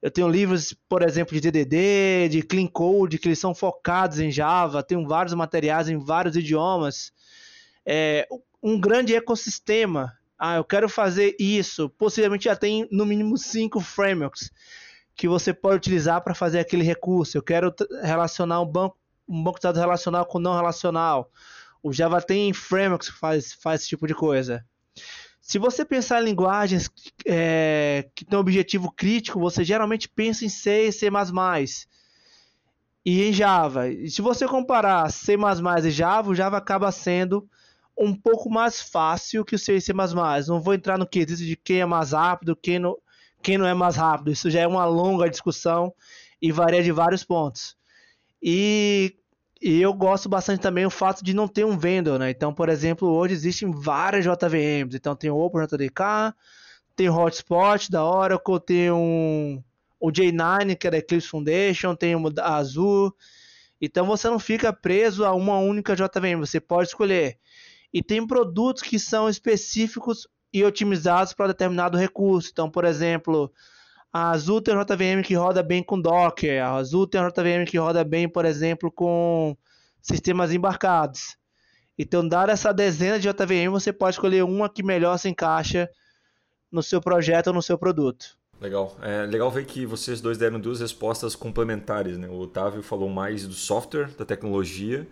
[0.02, 4.30] eu tenho livros, por exemplo, de DDD, de Clean Code, que eles são focados em
[4.30, 4.82] Java.
[4.82, 7.12] Tenho vários materiais em vários idiomas.
[7.84, 8.26] É,
[8.62, 10.16] um grande ecossistema.
[10.38, 11.90] Ah, eu quero fazer isso.
[11.90, 14.50] Possivelmente já tem no mínimo cinco frameworks
[15.20, 17.37] que você pode utilizar para fazer aquele recurso.
[17.37, 18.96] Eu quero relacionar um banco,
[19.28, 21.30] um banco de dados relacional com não relacional.
[21.83, 24.64] O Java tem frameworks que faz, faz esse tipo de coisa.
[25.38, 26.90] Se você pensar em linguagens
[27.26, 31.11] é, que têm um objetivo crítico, você geralmente pensa em C e C++.
[33.04, 33.90] E em Java.
[33.90, 35.37] E se você comparar C++
[35.85, 37.46] e Java, o Java acaba sendo
[37.94, 39.92] um pouco mais fácil que o C e C++.
[40.48, 42.96] Não vou entrar no quesito de quem é mais rápido, quem não,
[43.42, 44.31] quem não é mais rápido.
[44.31, 45.92] Isso já é uma longa discussão
[46.40, 47.76] e varia de vários pontos.
[48.42, 49.14] E
[49.62, 52.31] e eu gosto bastante também o fato de não ter um vendor, né?
[52.31, 54.96] Então, por exemplo, hoje existem várias JVMs.
[54.96, 56.35] Então tem o OpenJDK,
[56.96, 59.62] tem o Hotspot da Oracle, tem um,
[60.00, 63.12] o J9, que é da Eclipse Foundation, tem o Azure.
[63.79, 67.38] Então você não fica preso a uma única JVM, você pode escolher.
[67.92, 72.50] E tem produtos que são específicos e otimizados para determinado recurso.
[72.52, 73.52] Então, por exemplo,
[74.12, 76.62] a Azul tem um JVM que roda bem com Docker.
[76.62, 79.56] A Azul tem um JVM que roda bem, por exemplo, com
[80.02, 81.36] sistemas embarcados.
[81.98, 85.88] Então, dada essa dezena de JVM, você pode escolher uma que melhor se encaixa
[86.72, 88.38] no seu projeto ou no seu produto.
[88.60, 88.96] Legal.
[89.00, 92.18] É legal ver que vocês dois deram duas respostas complementares.
[92.18, 92.28] Né?
[92.28, 95.06] O Otávio falou mais do software, da tecnologia,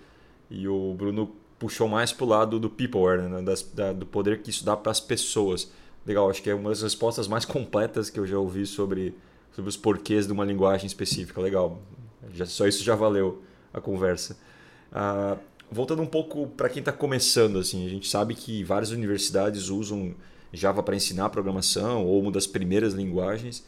[0.50, 3.42] e o Bruno puxou mais para o lado do peopleware, né?
[3.42, 5.70] Das, da, do poder que isso dá para as pessoas.
[6.06, 9.14] Legal, acho que é uma das respostas mais completas que eu já ouvi sobre,
[9.52, 11.40] sobre os porquês de uma linguagem específica.
[11.40, 11.80] Legal,
[12.32, 13.42] já, só isso já valeu
[13.72, 14.36] a conversa.
[14.90, 15.38] Uh,
[15.70, 20.14] voltando um pouco para quem está começando, assim, a gente sabe que várias universidades usam
[20.52, 23.66] Java para ensinar programação ou uma das primeiras linguagens,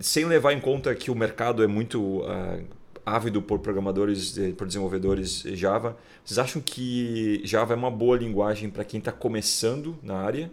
[0.00, 2.64] sem levar em conta que o mercado é muito uh,
[3.04, 5.96] ávido por programadores, eh, por desenvolvedores Java.
[6.24, 10.50] Vocês acham que Java é uma boa linguagem para quem está começando na área?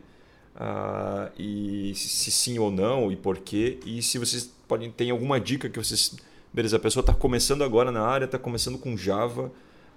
[0.54, 3.80] Uh, e se sim ou não e por quê.
[3.86, 6.16] E se vocês podem ter alguma dica que vocês.
[6.54, 9.52] Beleza, a pessoa está começando agora na área, está começando com Java.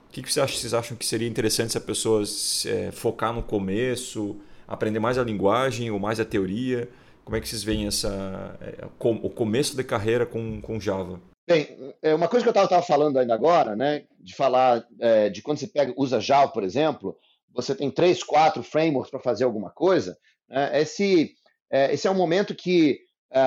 [0.08, 2.22] O que, que vocês, acham, vocês acham que seria interessante se a pessoa
[2.66, 4.36] é, focar no começo,
[4.68, 6.88] aprender mais a linguagem ou mais a teoria?
[7.24, 11.20] Como é que vocês veem essa, é, o começo de carreira com, com Java?
[11.46, 15.42] Bem, é uma coisa que eu estava falando ainda agora, né, de falar é, de
[15.42, 17.18] quando você pega, usa Java, por exemplo,
[17.52, 20.16] você tem três, quatro frameworks para fazer alguma coisa,
[20.48, 20.80] né?
[20.80, 21.34] Esse,
[21.70, 23.00] é, esse é um momento que,
[23.32, 23.40] é,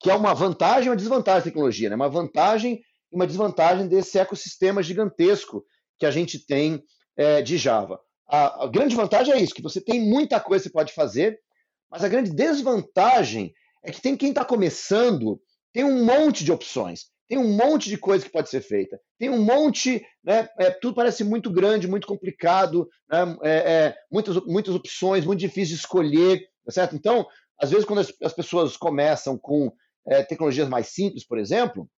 [0.00, 1.96] que é uma vantagem e uma desvantagem da tecnologia, né?
[1.96, 2.80] uma vantagem
[3.12, 5.64] e uma desvantagem desse ecossistema gigantesco
[5.98, 6.82] que a gente tem
[7.16, 8.00] é, de Java.
[8.28, 11.38] A, a, grande vantagem é isso, que você tem muita coisa que você pode fazer,
[11.90, 15.40] mas a grande desvantagem é que tem quem está começando,
[15.76, 17.04] tem um monte de opções.
[17.28, 18.98] tem um monte de coisa que pode ser feita.
[19.18, 24.36] Tem um monte, né, é, tudo parece muito grande, muito complicado, né, é, é, muitas,
[24.46, 26.96] muitas opções, muito difícil de escolher, tá certo?
[26.96, 27.26] Então,
[27.60, 29.70] às vezes, quando as, as pessoas começam com
[30.08, 31.90] é, tecnologias mais simples, por exemplo,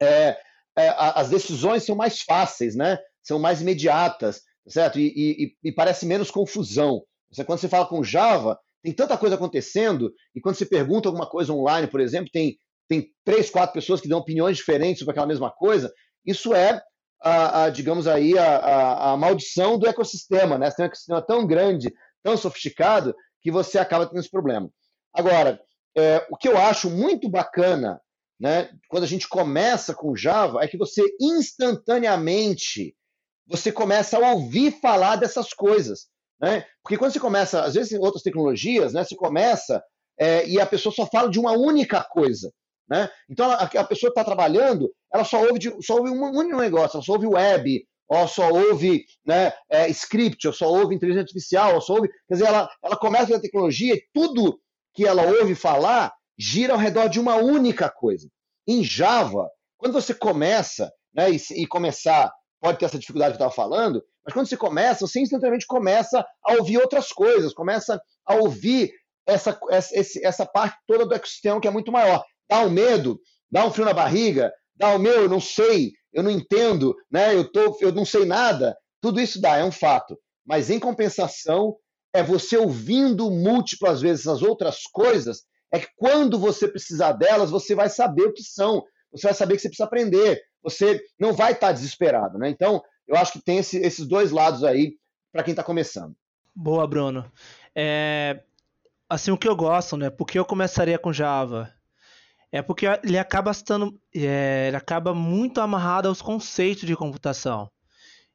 [0.00, 0.36] é,
[0.76, 2.98] é, as decisões são mais fáceis, né?
[3.22, 4.98] São mais imediatas, tá certo?
[4.98, 7.04] E, e, e parece menos confusão.
[7.46, 11.52] Quando você fala com Java, tem tanta coisa acontecendo, e quando você pergunta alguma coisa
[11.52, 12.58] online, por exemplo, tem,
[12.88, 15.92] tem três, quatro pessoas que dão opiniões diferentes sobre aquela mesma coisa.
[16.24, 16.82] Isso é,
[17.22, 20.70] a, a digamos aí, a, a, a, maldição do ecossistema, né?
[20.70, 21.92] Você tem um ecossistema tão grande,
[22.22, 24.70] tão sofisticado, que você acaba tendo esse problema.
[25.12, 25.60] Agora,
[25.96, 28.00] é, o que eu acho muito bacana
[28.42, 32.92] né, quando a gente começa com Java, é que você instantaneamente
[33.46, 36.08] você começa a ouvir falar dessas coisas.
[36.40, 36.66] Né?
[36.82, 39.80] Porque quando você começa, às vezes em outras tecnologias, né, você começa
[40.18, 42.52] é, e a pessoa só fala de uma única coisa.
[42.92, 43.08] Né?
[43.26, 46.96] Então a, a pessoa está trabalhando, ela só ouve, de, só ouve um único negócio,
[46.96, 51.76] ela só ouve web, ou só ouve né, é, script, ou só ouve inteligência artificial,
[51.76, 52.08] ou só ouve.
[52.28, 54.60] Quer dizer, ela, ela começa a tecnologia e tudo
[54.92, 58.28] que ela ouve falar gira ao redor de uma única coisa.
[58.68, 63.48] Em Java, quando você começa, né, e, e começar, pode ter essa dificuldade que eu
[63.48, 68.34] estava falando, mas quando você começa, você instantaneamente começa a ouvir outras coisas, começa a
[68.34, 68.92] ouvir
[69.26, 72.22] essa, essa, essa parte toda do ecossistema que é muito maior.
[72.52, 73.18] Dá um medo,
[73.50, 76.94] dá um frio na barriga, dá o um meu, eu não sei, eu não entendo,
[77.10, 78.76] né, eu, tô, eu não sei nada.
[79.00, 80.18] Tudo isso dá, é um fato.
[80.44, 81.74] Mas em compensação,
[82.12, 87.74] é você ouvindo múltiplas vezes as outras coisas é que quando você precisar delas, você
[87.74, 91.52] vai saber o que são, você vai saber que você precisa aprender, você não vai
[91.52, 92.50] estar desesperado, né?
[92.50, 94.96] Então, eu acho que tem esse, esses dois lados aí
[95.32, 96.14] para quem está começando.
[96.54, 97.32] Boa, Bruno.
[97.74, 98.42] É,
[99.08, 100.10] assim, o que eu gosto, né?
[100.10, 101.72] Porque eu começaria com Java?
[102.52, 107.70] É porque ele acaba estando, é, ele acaba muito amarrado aos conceitos de computação.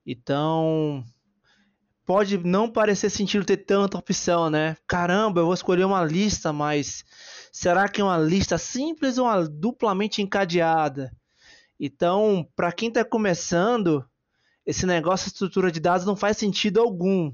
[0.04, 1.06] Então,
[2.04, 4.76] pode não parecer sentido ter tanta opção, né?
[4.88, 7.04] Caramba, eu vou escolher uma lista, mas
[7.52, 11.12] será que é uma lista simples ou uma duplamente encadeada?
[11.80, 14.04] Então, para quem está começando,
[14.66, 17.32] esse negócio de estrutura de dados não faz sentido algum.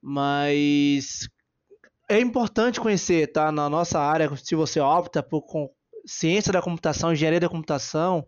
[0.00, 1.28] Mas
[2.08, 3.52] é importante conhecer, tá?
[3.52, 5.42] Na nossa área, se você opta por
[6.10, 8.26] ciência da computação, engenharia da computação,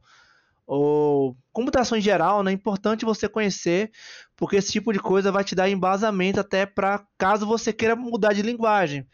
[0.65, 2.53] ou computação em geral, né?
[2.53, 3.91] É importante você conhecer,
[4.37, 8.33] porque esse tipo de coisa vai te dar embasamento até para caso você queira mudar
[8.33, 9.07] de linguagem.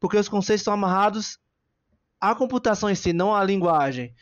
[0.00, 1.38] Porque os conceitos estão amarrados
[2.20, 4.12] à computação em si, não à linguagem.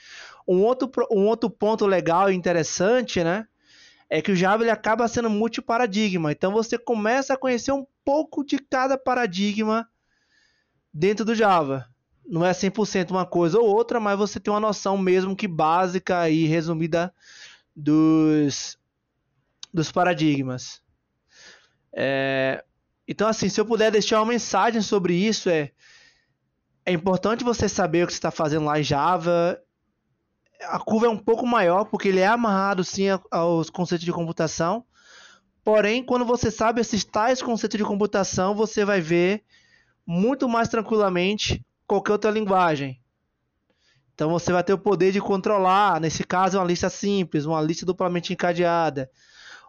[0.47, 3.47] Um outro, um outro ponto legal e interessante, né?
[4.09, 6.31] É que o Java ele acaba sendo multiparadigma.
[6.31, 9.88] Então você começa a conhecer um pouco de cada paradigma
[10.92, 11.87] dentro do Java
[12.29, 16.29] não é 100% uma coisa ou outra, mas você tem uma noção mesmo que básica
[16.29, 17.15] e resumida
[17.75, 18.79] dos,
[19.73, 20.83] dos paradigmas.
[21.93, 22.65] É,
[23.07, 25.71] então, assim, se eu puder deixar uma mensagem sobre isso, é,
[26.85, 29.61] é importante você saber o que você está fazendo lá em Java.
[30.62, 34.85] A curva é um pouco maior, porque ele é amarrado sim aos conceitos de computação.
[35.62, 39.43] Porém, quando você sabe esses tais conceitos de computação, você vai ver
[40.07, 43.01] muito mais tranquilamente qualquer outra linguagem.
[44.14, 47.85] Então você vai ter o poder de controlar, nesse caso, uma lista simples, uma lista
[47.85, 49.11] duplamente encadeada.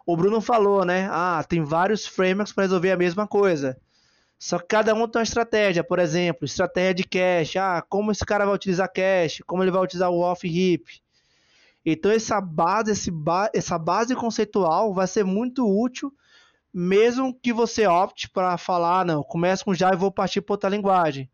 [0.06, 1.06] O Bruno falou, né?
[1.10, 3.78] Ah, tem vários frameworks para resolver a mesma coisa.
[4.38, 7.58] Só que cada um tem uma estratégia, por exemplo, estratégia de cache.
[7.58, 10.82] Ah, como esse cara vai utilizar cache, como ele vai utilizar o off-heap.
[11.84, 16.12] Então essa base, ba essa base conceitual vai ser muito útil,
[16.72, 20.70] mesmo que você opte para falar, não, começo com Java e vou partir para outra
[20.70, 21.30] linguagem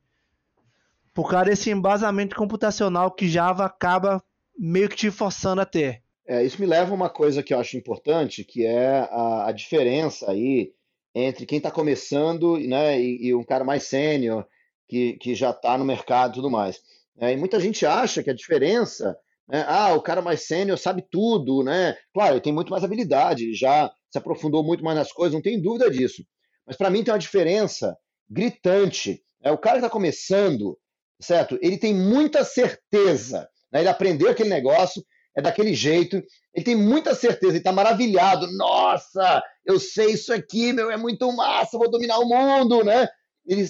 [1.15, 4.23] por causa desse embasamento computacional que Java acaba
[4.59, 6.03] meio que te forçando a ter.
[6.27, 9.53] É, isso me leva a uma coisa que eu acho importante, que é a, a
[9.53, 10.73] diferença aí
[11.15, 14.45] entre quem está começando né, e, e, um cara mais sênior,
[14.89, 16.81] que, que já está no mercado e tudo mais.
[17.19, 19.17] É, e muita gente acha que a diferença,
[19.49, 21.97] né, ah, o cara mais sênior sabe tudo, né?
[22.13, 25.61] Claro, ele tem muito mais habilidade, já se aprofundou muito mais nas coisas, não tem
[25.61, 26.25] dúvida disso.
[26.67, 27.97] Mas para mim tem uma diferença
[28.29, 29.23] gritante.
[29.43, 30.77] É, o cara que está começando,
[31.21, 31.59] certo?
[31.61, 33.81] Ele tem muita certeza, né?
[33.81, 35.05] ele aprendeu aquele negócio,
[35.37, 36.23] é daquele jeito,
[36.55, 38.47] ele tem muita certeza, ele está maravilhado.
[38.57, 43.09] Nossa, eu sei isso aqui, meu, é muito massa, vou dominar o mundo, né?
[43.47, 43.69] Ele,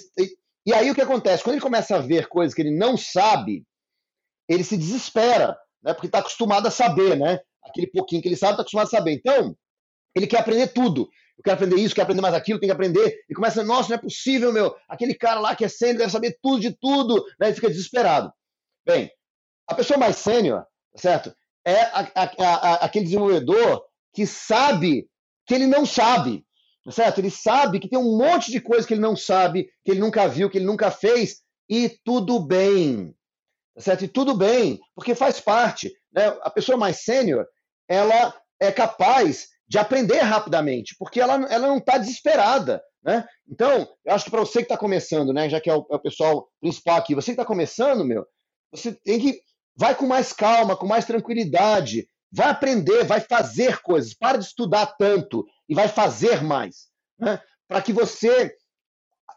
[0.65, 1.43] e aí o que acontece?
[1.43, 3.65] Quando ele começa a ver coisas que ele não sabe,
[4.47, 5.93] ele se desespera, né?
[5.93, 7.39] Porque está acostumado a saber, né?
[7.63, 9.13] Aquele pouquinho que ele sabe, está acostumado a saber.
[9.13, 9.55] Então,
[10.15, 13.23] ele quer aprender tudo eu quero aprender isso, quero aprender mais aquilo, tem que aprender.
[13.29, 14.75] E começa, nossa, não é possível, meu.
[14.87, 17.25] Aquele cara lá que é sênior deve saber tudo de tudo.
[17.39, 17.47] Né?
[17.47, 18.31] Ele fica desesperado.
[18.85, 19.11] Bem,
[19.67, 21.35] a pessoa mais sênior, certo?
[21.65, 25.09] É a, a, a, aquele desenvolvedor que sabe
[25.45, 26.45] que ele não sabe,
[26.89, 27.19] certo?
[27.19, 30.27] Ele sabe que tem um monte de coisa que ele não sabe, que ele nunca
[30.27, 33.15] viu, que ele nunca fez, e tudo bem,
[33.77, 34.05] certo?
[34.05, 35.91] E tudo bem, porque faz parte.
[36.13, 36.27] Né?
[36.41, 37.45] A pessoa mais sênior,
[37.87, 42.81] ela é capaz de aprender rapidamente, porque ela, ela não está desesperada.
[43.03, 43.25] Né?
[43.47, 45.95] Então, eu acho que para você que está começando, né, já que é o, é
[45.95, 48.25] o pessoal principal aqui, você que está começando, meu,
[48.71, 49.39] você tem que.
[49.77, 54.85] Vai com mais calma, com mais tranquilidade, vai aprender, vai fazer coisas, para de estudar
[54.97, 56.87] tanto e vai fazer mais.
[57.19, 57.41] Né?
[57.67, 58.55] Para que você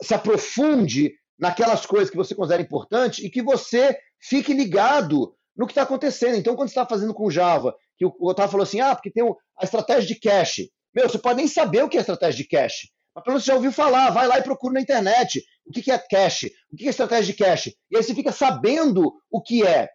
[0.01, 5.73] se aprofunde naquelas coisas que você considera importante e que você fique ligado no que
[5.73, 6.37] está acontecendo.
[6.37, 9.25] Então, quando você está fazendo com Java, que o Otávio falou assim, ah, porque tem
[9.25, 10.71] a estratégia de cache.
[10.95, 13.51] Meu, você pode nem saber o que é estratégia de cache, mas pelo menos você
[13.51, 16.87] já ouviu falar, vai lá e procura na internet o que é cache, o que
[16.87, 17.75] é estratégia de cache.
[17.91, 19.89] E aí você fica sabendo o que é.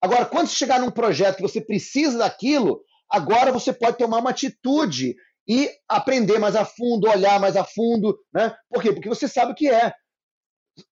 [0.00, 4.30] Agora, quando você chegar num projeto que você precisa daquilo, agora você pode tomar uma
[4.30, 5.16] atitude
[5.46, 8.54] e aprender mais a fundo, olhar mais a fundo, né?
[8.70, 8.92] Por quê?
[8.92, 9.92] Porque você sabe o que é.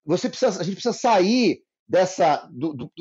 [0.05, 2.91] Você precisa, a gente precisa sair dessa do, do,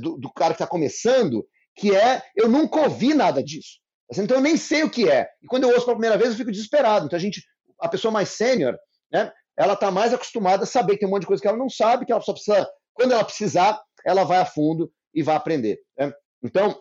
[0.00, 1.44] do, do cara que está começando,
[1.80, 3.80] que é eu nunca ouvi nada disso.
[4.16, 5.28] Então eu nem sei o que é.
[5.42, 7.06] E quando eu ouço pela primeira vez, eu fico desesperado.
[7.06, 7.42] Então a gente,
[7.80, 8.76] a pessoa mais sênior,
[9.10, 11.56] né, ela está mais acostumada a saber que tem um monte de coisa que ela
[11.56, 15.36] não sabe, que ela só precisa, quando ela precisar, ela vai a fundo e vai
[15.36, 15.80] aprender.
[15.98, 16.12] Né?
[16.42, 16.78] Então,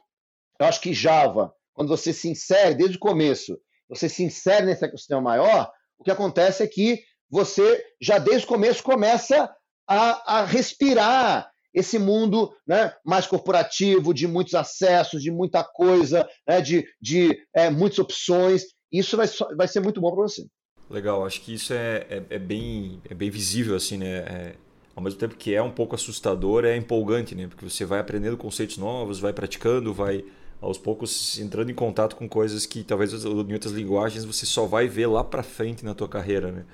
[0.59, 3.57] eu acho que Java, quando você se insere desde o começo,
[3.88, 8.49] você se insere nesse ecossistema maior, o que acontece é que você já desde o
[8.49, 9.53] começo começa
[9.88, 16.62] a, a respirar esse mundo né, mais corporativo, de muitos acessos, de muita coisa, né,
[16.62, 18.63] de, de é, muitas opções.
[18.91, 20.45] Isso vai, vai ser muito bom para você.
[20.89, 24.17] Legal, acho que isso é, é, é, bem, é bem visível, assim, né?
[24.17, 24.55] É,
[24.95, 27.47] ao mesmo tempo que é um pouco assustador, é empolgante, né?
[27.47, 30.25] Porque você vai aprendendo conceitos novos, vai praticando, vai
[30.60, 34.88] aos poucos entrando em contato com coisas que talvez em outras linguagens você só vai
[34.88, 36.65] ver lá para frente na tua carreira, né?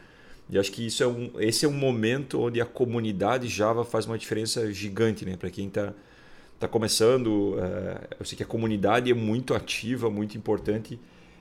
[0.50, 4.06] E acho que isso é um, esse é um momento onde a comunidade Java faz
[4.06, 5.36] uma diferença gigante, né?
[5.36, 5.94] Para quem está
[6.60, 11.00] tá começando, é, eu sei que a comunidade é muito ativa, muito importante.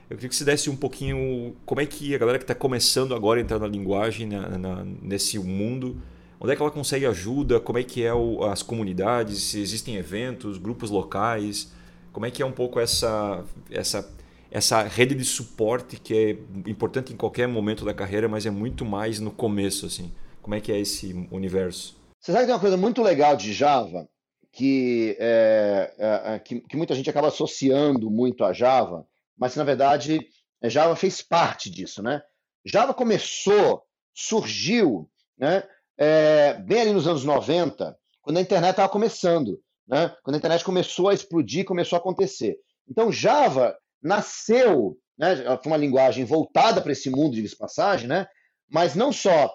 [0.09, 3.15] Eu queria que você desse um pouquinho como é que a galera que está começando
[3.15, 5.97] agora a entrar na linguagem, na, na, nesse mundo,
[6.39, 9.95] onde é que ela consegue ajuda, como é que é o, as comunidades, se existem
[9.95, 11.71] eventos, grupos locais,
[12.11, 14.07] como é que é um pouco essa, essa
[14.55, 18.85] essa rede de suporte que é importante em qualquer momento da carreira, mas é muito
[18.85, 20.13] mais no começo, assim.
[20.41, 21.99] Como é que é esse universo?
[22.21, 24.07] Você sabe que tem uma coisa muito legal de Java,
[24.53, 29.05] que, é, é, é que, que, muita gente acaba associando muito a Java,
[29.37, 30.25] mas na verdade
[30.61, 32.21] é, Java fez parte disso, né?
[32.63, 35.63] Java começou, surgiu, né?
[35.97, 40.15] É, bem ali nos anos 90, quando a internet estava começando, né?
[40.23, 42.57] Quando a internet começou a explodir, começou a acontecer.
[42.87, 48.27] Então Java nasceu, né, foi uma linguagem voltada para esse mundo, de passagem, né,
[48.69, 49.51] mas não só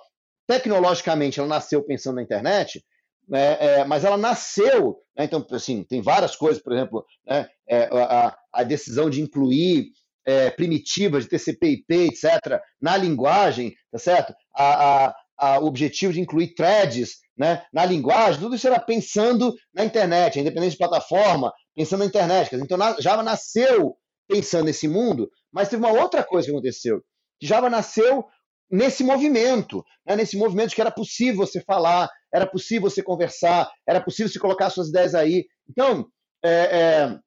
[0.47, 2.85] tecnologicamente ela nasceu pensando na internet,
[3.29, 7.85] né, é, mas ela nasceu, né, então, assim, tem várias coisas, por exemplo, né, é,
[7.93, 9.93] a, a, decisão de incluir
[10.27, 14.35] é, primitivas, de TCP/IP, etc., na linguagem, tá certo?
[14.55, 19.85] A, a, o objetivo de incluir threads né, na linguagem, tudo isso era pensando na
[19.85, 22.55] internet, independente de plataforma, pensando na internet.
[22.55, 23.97] Então, Java nasceu
[24.31, 27.03] pensando nesse mundo, mas teve uma outra coisa que aconteceu.
[27.43, 28.25] Java nasceu
[28.71, 30.17] nesse movimento, né?
[30.17, 34.71] nesse movimento que era possível você falar, era possível você conversar, era possível você colocar
[34.71, 35.47] suas ideias aí.
[35.69, 36.07] Então,
[36.45, 37.19] é, é,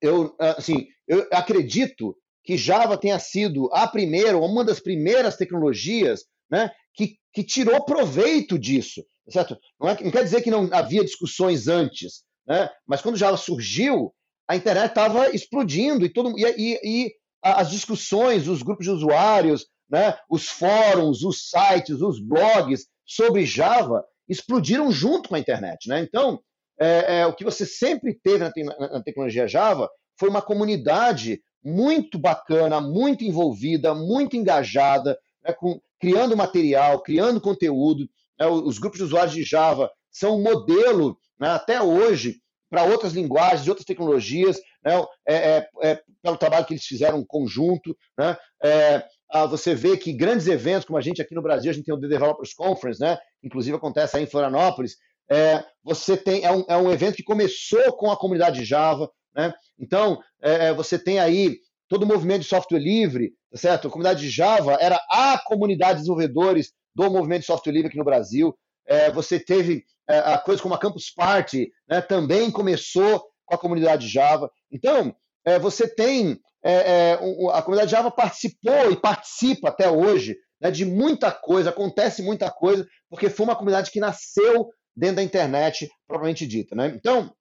[0.00, 6.70] eu, assim, eu acredito que Java tenha sido a primeira, uma das primeiras tecnologias né,
[6.94, 9.04] que, que tirou proveito disso.
[9.28, 9.58] Certo?
[9.78, 12.70] Não, é, não quer dizer que não havia discussões antes, né?
[12.86, 14.14] mas quando Java surgiu,
[14.48, 19.66] a internet estava explodindo e, todo, e, e, e, as discussões, os grupos de usuários,
[19.88, 25.88] né, os fóruns, os sites, os blogs sobre Java explodiram junto com a internet.
[25.88, 26.00] Né?
[26.00, 26.40] Então,
[26.80, 31.40] é, é, o que você sempre teve na, te na, tecnologia Java foi uma comunidade
[31.62, 38.08] muito bacana, muito envolvida, muito engajada, né, com, criando material, criando conteúdo.
[38.38, 42.40] Né, os grupos de usuários de Java são um modelo né, até hoje
[42.70, 45.04] para outras linguagens, outras tecnologias, né?
[45.26, 47.96] é, é, é, pelo trabalho que eles fizeram conjunto.
[48.18, 48.36] Né?
[48.62, 49.04] É,
[49.48, 52.00] você vê que grandes eventos, como a gente aqui no Brasil, a gente tem o
[52.00, 53.18] The Developers Conference, né?
[53.42, 54.96] inclusive acontece aí em Florianópolis,
[55.30, 59.52] é, você tem, é um, é um evento que começou com a comunidade Java, né?
[59.78, 61.58] então é, você tem aí
[61.88, 63.88] todo o movimento de software livre, tá certo?
[63.88, 67.98] A comunidade de Java era a comunidade de desenvolvedores do movimento de software livre aqui
[67.98, 68.56] no Brasil.
[68.88, 73.58] É, você teve é, a coisa como a Campus Party, né, também começou com a
[73.58, 74.50] comunidade Java.
[74.72, 75.14] Então,
[75.44, 76.40] é, você tem.
[76.62, 77.12] É, é,
[77.52, 82.86] a comunidade Java participou e participa até hoje né, de muita coisa, acontece muita coisa,
[83.08, 86.74] porque foi uma comunidade que nasceu dentro da internet, propriamente dita.
[86.74, 86.92] Né?
[86.94, 87.32] Então,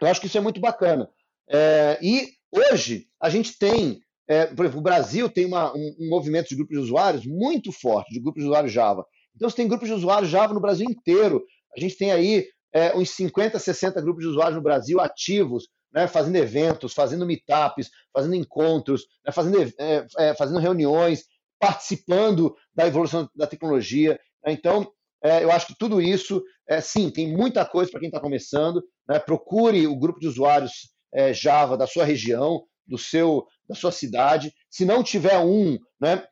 [0.00, 1.08] eu acho que isso é muito bacana.
[1.48, 6.08] É, e hoje a gente tem, é, por exemplo, o Brasil tem uma, um, um,
[6.08, 9.06] movimento de grupos de usuários muito forte, de grupos de usuários Java.
[9.36, 11.44] Então, você tem grupos de usuários Java no Brasil inteiro.
[11.76, 16.06] A gente tem aí é, uns 50, 60 grupos de usuários no Brasil ativos, né,
[16.06, 21.24] fazendo eventos, fazendo meetups, fazendo encontros, né, fazendo, é, é, fazendo reuniões,
[21.58, 24.18] participando da evolução da tecnologia.
[24.44, 24.52] Né?
[24.52, 24.90] Então,
[25.22, 28.82] é, eu acho que tudo isso, é, sim, tem muita coisa para quem está começando.
[29.08, 29.18] Né?
[29.18, 34.52] Procure o grupo de usuários é, Java da sua região, do seu, da sua cidade.
[34.70, 36.24] Se não tiver um, né,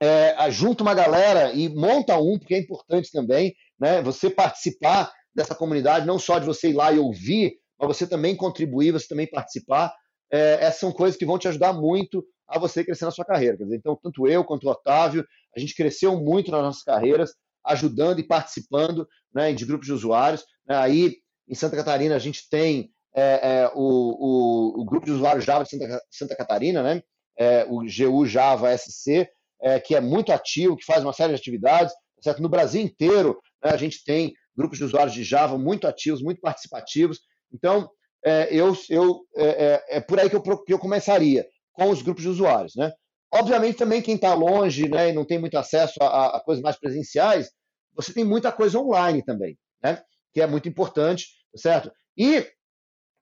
[0.00, 5.54] é, junta uma galera e monta um, porque é importante também né, você participar dessa
[5.54, 9.28] comunidade, não só de você ir lá e ouvir, mas você também contribuir, você também
[9.28, 9.94] participar.
[10.30, 13.56] É, essas são coisas que vão te ajudar muito a você crescer na sua carreira.
[13.56, 15.24] Dizer, então, tanto eu quanto o Otávio,
[15.56, 17.32] a gente cresceu muito nas nossas carreiras,
[17.64, 20.44] ajudando e participando né, de grupos de usuários.
[20.66, 20.76] Né?
[20.76, 21.16] Aí,
[21.48, 25.64] em Santa Catarina, a gente tem é, é, o, o, o, grupo de usuários Java
[25.64, 27.02] de Santa, Santa Catarina, né?
[27.38, 29.28] É, o GU Java SC,
[29.60, 31.92] é, que é muito ativo, que faz uma série de atividades.
[32.16, 32.42] Tá certo?
[32.42, 36.40] No Brasil inteiro, né, a gente tem grupos de usuários de Java muito ativos, muito
[36.40, 37.20] participativos.
[37.52, 37.88] Então,
[38.24, 42.22] é, eu, eu, é, é, por aí que eu, que eu começaria com os grupos
[42.22, 42.74] de usuários.
[42.74, 42.92] Né?
[43.32, 46.76] Obviamente, também quem está longe né, e não tem muito acesso a, a, coisas mais
[46.76, 47.50] presenciais,
[47.94, 50.02] você tem muita coisa online também, né?
[50.32, 51.92] que é muito importante, tá certo?
[52.16, 52.46] E,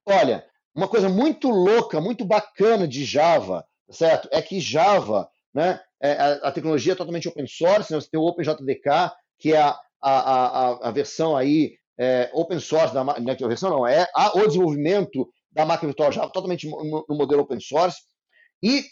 [0.06, 4.28] olha, uma coisa muito louca, muito bacana de Java, tá certo?
[4.32, 7.98] É que Java, né, é, a, a, tecnologia é totalmente open source, né?
[7.98, 13.02] você tem o OpenJDK, que é a, a, a, versão aí é, open source, da,
[13.02, 17.06] não é a versão não, é a, o desenvolvimento da máquina virtual Java totalmente no,
[17.08, 17.96] no modelo open source,
[18.62, 18.84] e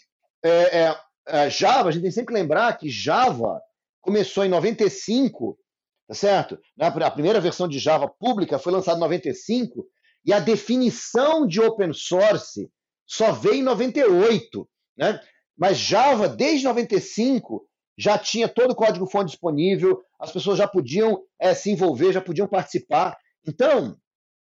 [0.43, 0.97] é, é,
[1.27, 3.61] é, Java, a gente tem sempre que lembrar que Java
[4.01, 5.55] começou em 95,
[6.07, 6.59] tá certo?
[6.79, 9.85] A primeira versão de Java pública foi lançada em 95
[10.25, 12.67] e a definição de open source
[13.05, 15.21] só veio em 98, né?
[15.57, 17.65] Mas Java, desde 95,
[17.97, 22.47] já tinha todo o código-fonte disponível, as pessoas já podiam é, se envolver, já podiam
[22.47, 23.17] participar.
[23.47, 23.95] Então,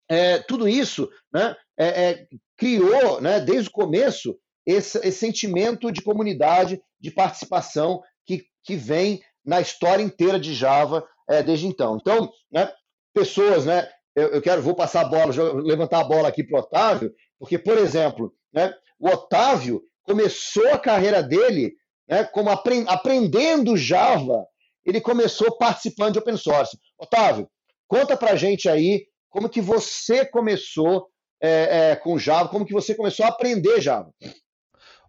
[0.10, 2.28] é, tudo isso né, é,
[2.58, 9.22] criou, né, desde o começo, esse, esse sentimento de comunidade, de participação que, que vem
[9.44, 11.04] na história inteira de Java
[11.46, 11.96] desde então.
[11.96, 12.70] Então, né,
[13.14, 15.32] pessoas, né, eu, eu, quero, vou passar a bola,
[15.64, 19.82] levantar a bola aqui para o Otávio, porque, por exemplo, né, o Otávio
[20.12, 21.74] começou a carreira dele
[22.08, 24.46] né, como aprend, aprendendo Java,
[24.86, 26.78] ele começou participando de open source.
[26.98, 27.50] Otávio,
[27.88, 31.08] conta para gente aí como que você começou
[31.40, 34.14] é, é, com Java, como que você começou a aprender Java.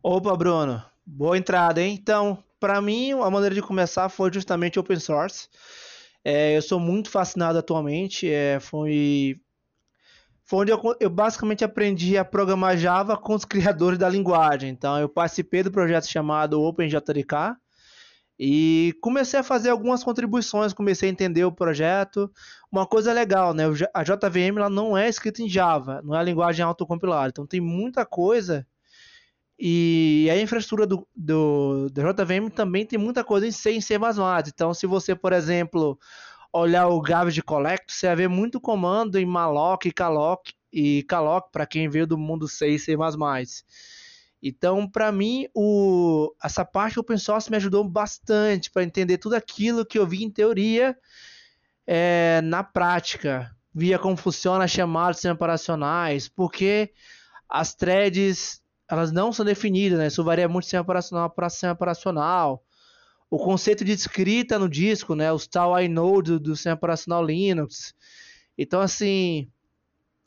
[0.01, 1.99] Opa, Bruno, boa entrada, hein?
[2.01, 5.49] Então, para mim, a maneira de começar foi justamente open source.
[6.25, 8.31] É, eu sou muito fascinado atualmente.
[8.31, 9.41] É, foi,
[10.53, 14.69] foi onde eu, eu, basicamente aprendi a programar Java com os criadores da linguagem.
[14.69, 17.57] Então, eu participei do projeto chamado OpenJDK
[18.39, 22.31] e comecei a fazer algumas contribuições, comecei a entender o projeto.
[22.71, 23.65] Uma coisa legal, né?
[23.95, 27.31] A JVM ela não é escrita em Java, não é a linguagem autocompilada.
[27.31, 28.67] Então, tem muita coisa
[29.59, 33.95] e a infraestrutura do, do, do JVM também tem muita coisa em C e C++.
[34.49, 35.99] Então, se você, por exemplo,
[36.53, 41.51] olhar o garbage collect, você vai ver muito comando em malloc e calloc, e calloc
[41.51, 42.97] para quem veio do mundo C e C++.
[44.43, 49.87] Então, para mim, o, essa parte open source me ajudou bastante para entender tudo aquilo
[49.87, 50.97] que eu vi em teoria
[51.87, 53.55] é, na prática.
[53.75, 56.93] Via como funciona chamadas operacionais, porque
[57.49, 60.09] as threads elas não são definidas, né?
[60.09, 62.63] Isso varia muito de sistema operacional para sistema operacional.
[63.33, 65.33] O conceito de escrita no disco, né?
[65.33, 67.95] Os tal inode do sistema operacional Linux.
[68.59, 69.49] Então, assim,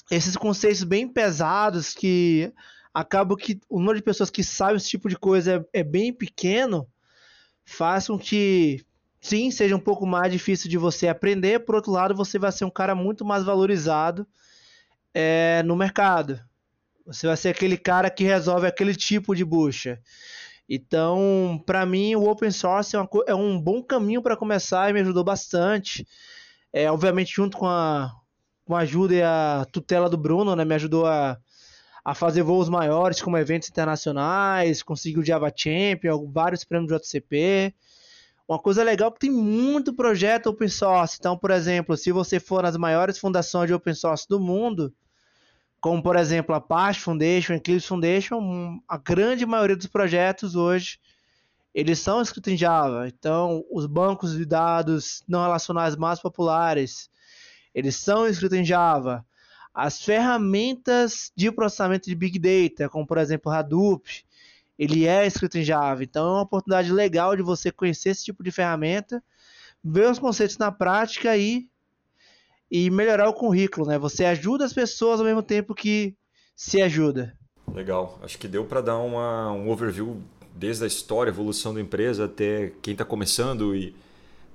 [0.09, 2.51] esses conceitos bem pesados que
[2.91, 6.11] acabam que o número de pessoas que sabem esse tipo de coisa é, é bem
[6.11, 6.87] pequeno,
[7.63, 8.83] faz com que
[9.21, 12.65] sim, seja um pouco mais difícil de você aprender, por outro lado, você vai ser
[12.65, 14.25] um cara muito mais valorizado
[15.13, 16.41] é, no mercado.
[17.05, 20.01] Você vai ser aquele cara que resolve aquele tipo de bucha.
[20.67, 24.93] Então, para mim, o open source é, uma, é um bom caminho para começar e
[24.93, 26.07] me ajudou bastante.
[26.73, 28.11] É, obviamente, junto com a,
[28.65, 31.37] com a ajuda e a tutela do Bruno, né, me ajudou a,
[32.03, 37.73] a fazer voos maiores, como eventos internacionais, conseguir o Java Champion, vários prêmios de JCP.
[38.47, 41.17] Uma coisa legal é que tem muito projeto open source.
[41.19, 44.93] Então, por exemplo, se você for nas maiores fundações de open source do mundo,
[45.85, 50.99] como por exemplo a Apache Foundation, Eclipse Foundation, a grande maioria dos projetos hoje
[51.75, 53.07] eles são escritos em Java.
[53.07, 57.07] Então, os bancos de dados não relacionais mais populares,
[57.71, 59.23] eles são escritos em Java.
[59.71, 64.25] As ferramentas de processamento de Big Data, como por exemplo Hadoop,
[64.79, 66.03] ele é escrito em Java.
[66.03, 69.23] Então, é uma oportunidade legal de você conhecer esse tipo de ferramenta,
[69.83, 71.69] ver os conceitos na prática e,
[72.69, 73.87] e melhorar o currículo.
[73.87, 73.97] Né?
[73.97, 76.15] Você ajuda as pessoas ao mesmo tempo que
[76.55, 77.33] se ajuda.
[77.73, 78.19] Legal.
[78.23, 80.21] Acho que deu para dar uma, um overview
[80.55, 83.95] desde a história, evolução da empresa até quem está começando e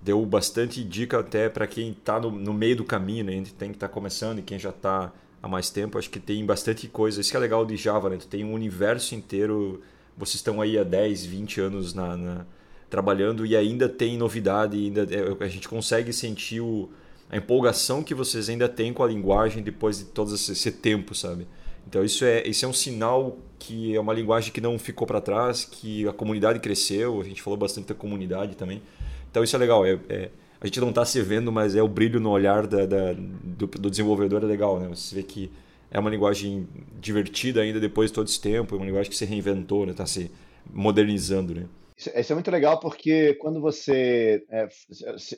[0.01, 3.35] deu bastante dica até para quem está no, no, meio do caminho, né?
[3.35, 5.99] Entre quem está começando e quem já está há mais tempo.
[5.99, 7.21] Acho que tem bastante coisa.
[7.21, 8.17] Isso que é legal de Java, né?
[8.17, 9.83] Tu tem um universo inteiro.
[10.17, 12.47] Vocês estão aí há 10, 20 anos na, na
[12.89, 14.77] trabalhando e ainda tem novidade.
[14.79, 16.89] Ainda, é, a gente consegue sentir o,
[17.31, 21.47] a empolgação que vocês ainda têm com a linguagem depois de todo esse, tempo, sabe?
[21.87, 25.20] Então isso é, isso é um sinal que é uma linguagem que não ficou para
[25.20, 28.83] trás, que a comunidade cresceu, a gente falou bastante da comunidade também.
[29.31, 31.89] Então isso é legal, é, é a gente não está se vendo, mas é o
[31.89, 34.89] brilho no olhar da, da do, do, desenvolvedor é legal, né?
[34.89, 35.51] Você vê que
[35.91, 36.68] é uma linguagem
[37.01, 40.07] divertida ainda depois de todo esse tempo, é uma linguagem que se reinventou, está né?
[40.07, 40.31] se
[40.70, 41.64] modernizando, né?
[42.01, 44.44] Isso é muito legal porque quando você.
[44.48, 44.68] É,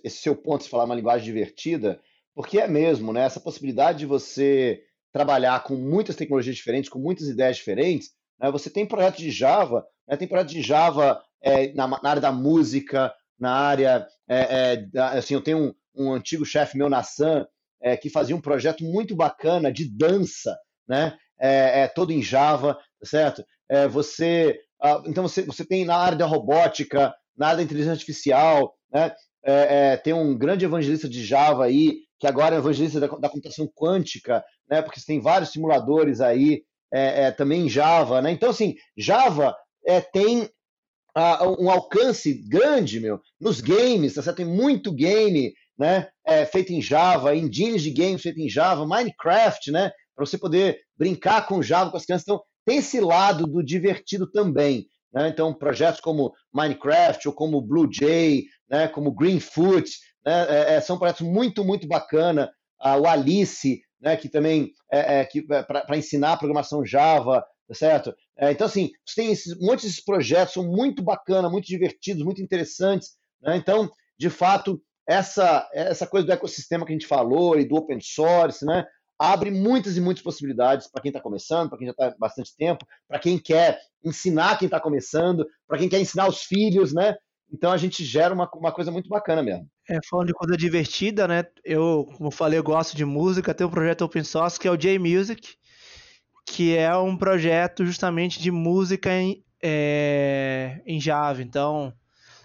[0.04, 2.00] esse seu ponto de falar uma linguagem divertida,
[2.34, 3.24] porque é mesmo, né?
[3.24, 4.82] Essa possibilidade de você
[5.12, 8.10] trabalhar com muitas tecnologias diferentes, com muitas ideias diferentes,
[8.40, 8.50] né?
[8.50, 10.16] você tem projetos de Java, né?
[10.16, 14.06] tem projetos de Java é, na, na, área da música, na área.
[14.28, 17.46] É, é, da, assim, eu tenho um, um antigo chefe meu, Nassan,
[17.80, 20.56] é, que fazia um projeto muito bacana de dança,
[20.88, 21.16] né?
[21.38, 22.78] É, é, todo em Java,
[23.10, 23.92] tá certo?
[23.92, 28.74] você, ah, então você, você tem na área da robótica, na área da inteligência artificial,
[28.92, 29.14] né?
[30.04, 34.44] tem um grande evangelista de Java aí, que agora é evangelista da, da computação quântica,
[34.70, 34.80] né?
[34.80, 36.62] Porque você tem vários simuladores aí,
[36.92, 38.30] é, é, também em Java, né?
[38.30, 40.48] Então, assim, Java é, tem
[41.58, 44.36] um alcance grande, meu, nos games, tá certo?
[44.36, 46.08] Tem muito game, né?
[46.24, 49.90] É, feito em Java, engines de games feito em Java, Minecraft, né?
[50.14, 52.22] Para você poder brincar com Java com as crianças.
[52.22, 54.86] Então, tem esse lado do divertido também.
[55.12, 55.28] Né?
[55.28, 58.88] Então, projetos como Minecraft ou como Blue Jay, né?
[58.88, 59.90] como Greenfoot,
[60.24, 60.46] né?
[60.48, 62.50] É, é, são projetos muito, muito bacana.
[62.80, 64.16] Ah, o Alice, né?
[64.16, 68.14] que também é, é é, para ensinar programação Java, tá certo?
[68.38, 72.42] É, então, assim, você tem esses, um desses projetos, são muito bacana, muito divertidos, muito
[72.42, 73.10] interessantes.
[73.40, 73.56] Né?
[73.56, 78.00] Então, de fato, essa, essa coisa do ecossistema que a gente falou e do open
[78.00, 78.84] source, né?
[79.22, 82.56] Abre muitas e muitas possibilidades para quem está começando, para quem já está há bastante
[82.56, 87.14] tempo, para quem quer ensinar quem está começando, para quem quer ensinar os filhos, né?
[87.52, 89.68] Então a gente gera uma, uma coisa muito bacana mesmo.
[89.88, 91.44] É, falando de coisa divertida, né?
[91.64, 94.76] Eu, como falei, eu gosto de música, tem um projeto open source que é o
[94.76, 95.54] J-Music,
[96.44, 101.42] que é um projeto justamente de música em, é, em Java.
[101.42, 101.92] Então,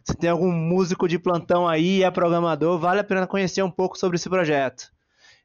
[0.04, 3.98] se tem algum músico de plantão aí, é programador, vale a pena conhecer um pouco
[3.98, 4.92] sobre esse projeto.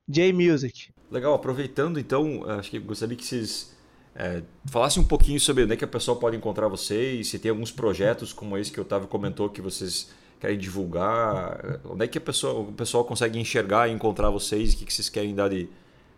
[0.06, 0.91] J-Music.
[1.12, 3.76] Legal, aproveitando então, acho que gostaria que vocês
[4.16, 7.50] é, falasse um pouquinho sobre onde é que a pessoa pode encontrar vocês, se tem
[7.50, 10.10] alguns projetos como esse que o Otávio comentou que vocês
[10.40, 14.78] querem divulgar, onde é que a pessoa, o pessoal consegue enxergar e encontrar vocês, o
[14.78, 15.68] que, que vocês querem dar de,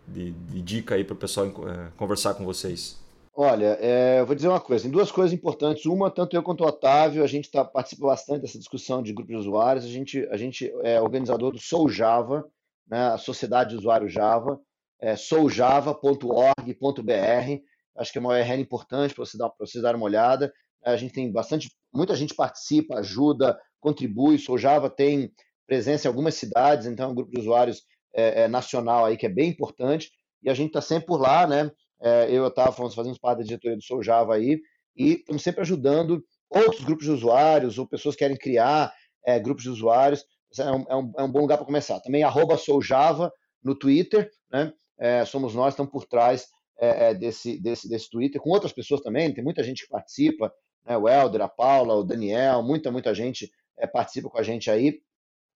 [0.06, 2.96] de, de dica aí para o pessoal é, conversar com vocês?
[3.36, 5.86] Olha, é, eu vou dizer uma coisa, tem duas coisas importantes.
[5.86, 9.34] Uma, tanto eu quanto o Otávio, a gente tá, participa bastante dessa discussão de grupos
[9.34, 9.84] de usuários.
[9.84, 12.46] A gente, a gente é organizador do Sou Java,
[12.88, 14.60] né, a Sociedade de Usuário Java,
[15.04, 17.62] é soujava.org.br
[17.96, 20.52] acho que é uma URL importante para você dar, para vocês darem uma olhada.
[20.84, 24.38] A gente tem bastante, muita gente participa, ajuda, contribui.
[24.48, 25.32] O Java tem
[25.66, 27.82] presença em algumas cidades, então é um grupo de usuários
[28.14, 30.10] é, é, nacional aí que é bem importante.
[30.42, 31.70] E a gente está sempre por lá, né?
[32.02, 34.60] É, eu estava fazendo parte da diretoria do Sou Java aí
[34.96, 38.92] e estamos sempre ajudando outros grupos de usuários ou pessoas que querem criar
[39.24, 40.24] é, grupos de usuários.
[40.58, 41.98] É um, é um, é um bom lugar para começar.
[42.00, 43.32] Também arroba soujava
[43.62, 44.72] no Twitter, né?
[44.98, 49.00] É, somos nós, estamos por trás é, é, desse, desse, desse Twitter, com outras pessoas
[49.00, 50.52] também, tem muita gente que participa,
[50.84, 50.96] né?
[50.96, 55.00] o Helder, a Paula, o Daniel, muita, muita gente é, participa com a gente aí,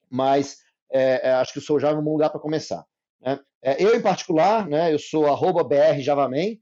[0.08, 0.58] mas
[0.90, 2.84] é, é acho que o Sou Java é um lugar para começar.
[3.20, 3.38] Né?
[3.78, 5.24] Eu, em particular, né, eu sou
[5.64, 6.56] brjavaman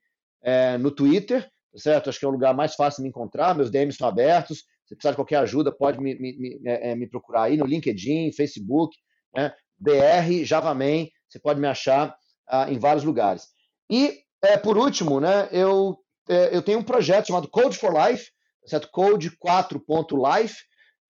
[0.80, 2.08] no Twitter, tá certo?
[2.08, 4.94] Acho que é o lugar mais fácil de me encontrar, meus DMs estão abertos, se
[4.94, 8.96] precisar de qualquer ajuda, pode me, me, me, me procurar aí no LinkedIn, Facebook,
[9.34, 9.52] né?
[9.78, 12.16] BR Javaman, você pode me achar
[12.48, 13.48] ah, em vários lugares.
[13.90, 18.30] E é, por último, né, eu, é, eu tenho um projeto chamado Code for Life,
[18.66, 18.88] certo?
[18.90, 20.56] Code 4.life,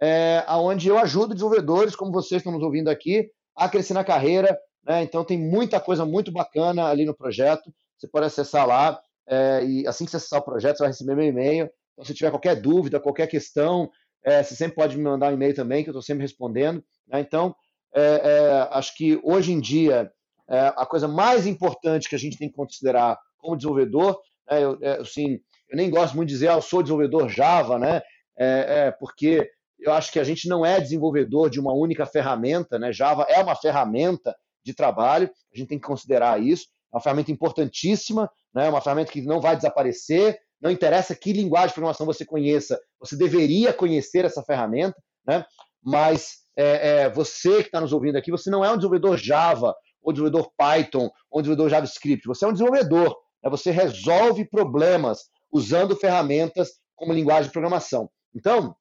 [0.01, 4.59] é, onde eu ajudo desenvolvedores, como vocês estão nos ouvindo aqui, a crescer na carreira.
[4.85, 5.03] Né?
[5.03, 7.73] Então tem muita coisa muito bacana ali no projeto.
[7.99, 9.01] você pode acessar lá.
[9.29, 11.69] É, e assim que você acessar o projeto, você vai receber meu e-mail.
[11.93, 13.91] Então, se tiver qualquer dúvida, qualquer questão,
[14.23, 16.85] é, você sempre pode me mandar um e-mail também, que eu estou sempre respondendo.
[17.09, 17.21] Né?
[17.21, 17.55] Então,
[17.95, 20.13] é, acho que hoje em dia,
[20.49, 24.19] é, a coisa mais importante que a gente tem que considerar como desenvolvedor,
[24.51, 25.39] né, eu, é, assim,
[25.69, 28.03] eu nem gosto muito de dizer, ah, eu sou desenvolvedor Java, né?
[28.39, 32.93] É, porque eu acho que a gente não é desenvolvedor de uma única ferramenta, né?
[32.93, 34.37] Java é uma ferramenta
[34.67, 38.69] de trabalho, a gente tem que considerar isso, é uma ferramenta importantíssima, né?
[38.69, 43.17] uma ferramenta que não vai desaparecer, não interessa que linguagem de programação você conheça, você
[43.17, 45.45] deveria conhecer essa ferramenta, né?
[45.83, 49.75] mas é, é, você que está nos ouvindo aqui, você não é um desenvolvedor Java,
[50.07, 53.51] ou desenvolvedor Python, ou desenvolvedor JavaScript, você é um desenvolvedor, né?
[53.51, 58.09] você resolve problemas usando ferramentas como linguagem de programação.
[58.33, 58.77] Então,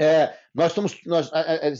[0.00, 1.30] é, nós estamos, nós,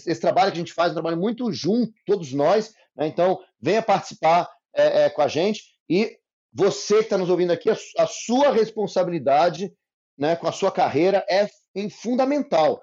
[0.07, 3.07] esse trabalho que a gente faz é um trabalho muito junto, todos nós, né?
[3.07, 6.19] então venha participar é, é, com a gente e
[6.53, 9.73] você que está nos ouvindo aqui, a, a, sua responsabilidade
[10.19, 11.49] né, com a sua carreira é
[11.89, 12.83] fundamental.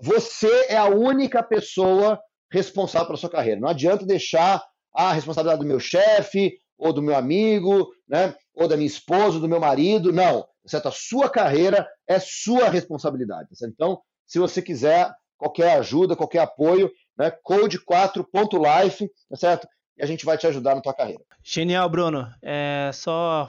[0.00, 2.20] Você é a única pessoa
[2.52, 3.60] responsável pela sua carreira.
[3.60, 4.64] Não adianta deixar
[4.98, 9.40] a responsabilidade do meu chefe, ou do meu amigo, né, ou da minha esposa, ou
[9.40, 10.12] do meu marido.
[10.12, 10.44] Não.
[10.66, 10.88] Certo?
[10.88, 13.48] A sua carreira é sua responsabilidade.
[13.52, 13.72] Certo?
[13.72, 19.68] Então, se você quiser qualquer ajuda, qualquer apoio, né, code4.life, tá certo?
[19.96, 21.22] E a gente vai te ajudar na tua carreira.
[21.44, 22.28] Genial, Bruno.
[22.42, 23.48] É só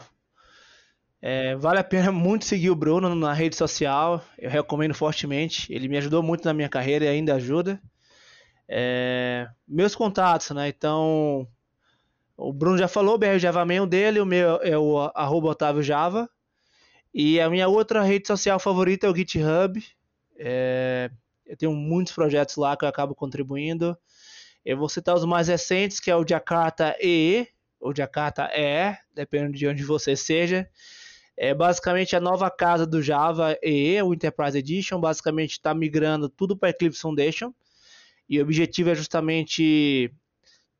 [1.20, 4.24] é, vale a pena muito seguir o Bruno na rede social.
[4.38, 5.74] Eu recomendo fortemente.
[5.74, 7.82] Ele me ajudou muito na minha carreira e ainda ajuda.
[8.72, 10.68] É, meus contatos, né?
[10.68, 11.48] Então,
[12.38, 15.82] o Bruno já falou, o BR Java Mail dele, o meu é o arroba Otávio
[15.82, 16.30] Java.
[17.12, 19.84] E a minha outra rede social favorita é o GitHub.
[20.38, 21.10] É,
[21.46, 23.98] eu tenho muitos projetos lá que eu acabo contribuindo.
[24.64, 27.48] Eu vou citar os mais recentes, que é o Jakarta EE,
[27.80, 30.70] ou Jakarta EE, dependendo de onde você seja.
[31.36, 36.56] É basicamente a nova casa do Java EE, o Enterprise Edition, basicamente está migrando tudo
[36.56, 37.52] para Eclipse Foundation.
[38.30, 40.14] E o objetivo é justamente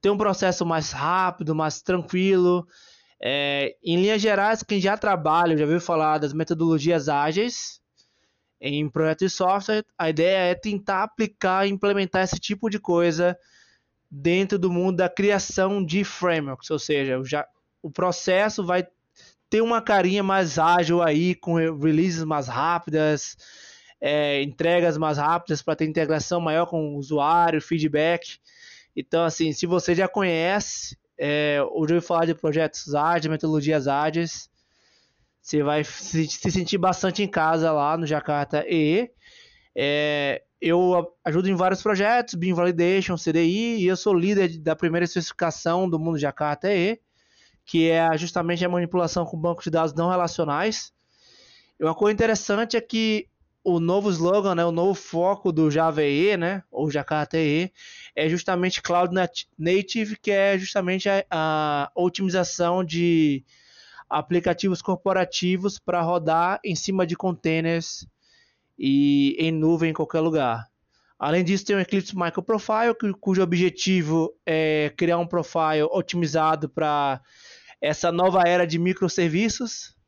[0.02, 2.68] ter um processo mais rápido, mais tranquilo.
[3.22, 7.82] É, em linhas gerais, quem já trabalha, já ouviu falar das metodologias ágeis,
[8.62, 13.38] em projetos de software, a ideia é tentar aplicar e implementar esse tipo de coisa
[14.12, 17.48] dentro do mundo da criação de frameworks, ou seja, já,
[17.82, 18.86] o processo vai
[19.50, 23.38] ter uma carinha mais ágil aí, com releases mais rápidas,
[24.02, 28.40] é, entregas mais rápidas para ter integração maior com o usuário, feedback.
[28.96, 34.50] Então, assim, se você já conhece, é, ouviu falar de projetos ágeis, metodologias ágeis,
[35.42, 39.10] você vai se, se, sentir bastante em casa lá no Jakarta EE.
[39.76, 45.06] É, eu ajudo em vários projetos, BIM Validation, CDI, e eu sou líder da primeira
[45.06, 47.00] especificação do mundo Jakarta EE,
[47.66, 50.92] que é justamente a manipulação com bancos de dados não relacionais.
[51.80, 53.28] E uma coisa interessante é que
[53.64, 57.72] o novo slogan, né, o novo foco do Java EE, né, ou Jakarta EE,
[58.16, 59.14] é justamente Cloud
[59.58, 63.44] Native, que é justamente a, a otimização de
[64.10, 68.08] aplicativos corporativos para rodar em cima de containers
[68.78, 70.68] e em nuvem em qualquer lugar.
[71.20, 77.22] Além disso, tem o Eclipse Microprofile, cujo objetivo é criar um profile otimizado para
[77.82, 79.99] essa nova era de microserviços.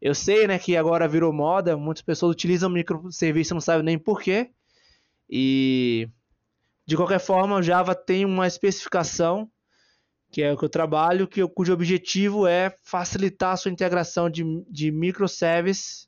[0.00, 3.98] Eu sei né, que agora virou moda, muitas pessoas utilizam microserviços e não sabem nem
[3.98, 4.50] porquê.
[5.28, 6.08] E
[6.86, 9.50] de qualquer forma, o Java tem uma especificação
[10.30, 14.44] que é o que eu trabalho, que, cujo objetivo é facilitar a sua integração de,
[14.70, 16.06] de microservice,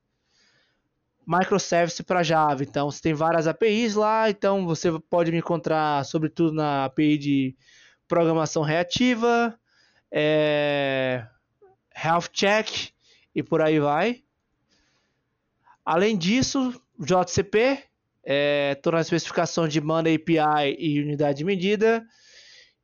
[1.26, 2.62] microservice para Java.
[2.62, 7.56] Então, você tem várias APIs lá, então você pode me encontrar, sobretudo, na API de
[8.06, 9.58] programação reativa,
[10.10, 11.26] é,
[11.96, 12.92] health check
[13.34, 14.22] e por aí vai.
[15.84, 17.82] Além disso, JCP,
[18.24, 22.04] é, toda a especificação de banda API e unidade de medida.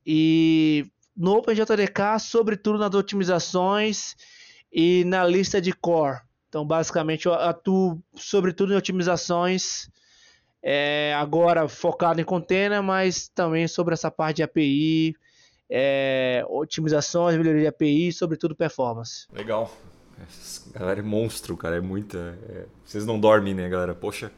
[0.05, 0.86] E
[1.16, 4.16] no OpenJDK, sobretudo nas otimizações
[4.72, 6.20] e na lista de core.
[6.49, 9.90] Então, basicamente, eu atuo sobretudo em otimizações,
[10.62, 15.14] é, agora focado em container, mas também sobre essa parte de API,
[15.70, 19.26] é, otimizações, melhoria de API, sobretudo performance.
[19.32, 19.70] Legal.
[20.26, 22.38] Essa galera é monstro, cara, é muita.
[22.48, 22.64] É...
[22.84, 23.94] Vocês não dormem, né, galera?
[23.94, 24.30] Poxa,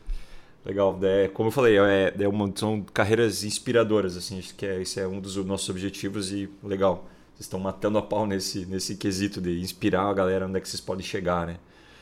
[0.64, 4.80] Legal, é, como eu falei, é, é uma, são carreiras inspiradoras, assim, acho que é,
[4.82, 8.94] esse é um dos nossos objetivos e legal, vocês estão matando a pau nesse, nesse
[8.96, 11.56] quesito de inspirar a galera onde é que vocês podem chegar, né?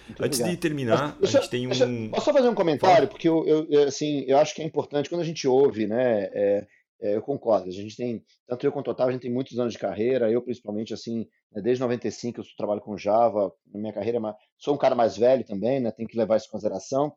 [0.09, 1.71] Muito Antes de terminar, deixa, a gente tem um...
[1.71, 3.07] Deixa, posso só fazer um comentário?
[3.07, 6.67] Porque eu, eu, assim, eu acho que é importante, quando a gente ouve, né, é,
[7.01, 7.69] é, eu concordo.
[7.69, 10.31] A gente tem, tanto eu quanto o Otávio, a gente tem muitos anos de carreira.
[10.31, 13.53] Eu, principalmente, assim, né, desde 95 eu trabalho com Java.
[13.73, 14.19] Na minha carreira,
[14.59, 15.91] sou um cara mais velho também, né?
[15.93, 17.13] Tenho que levar isso em consideração.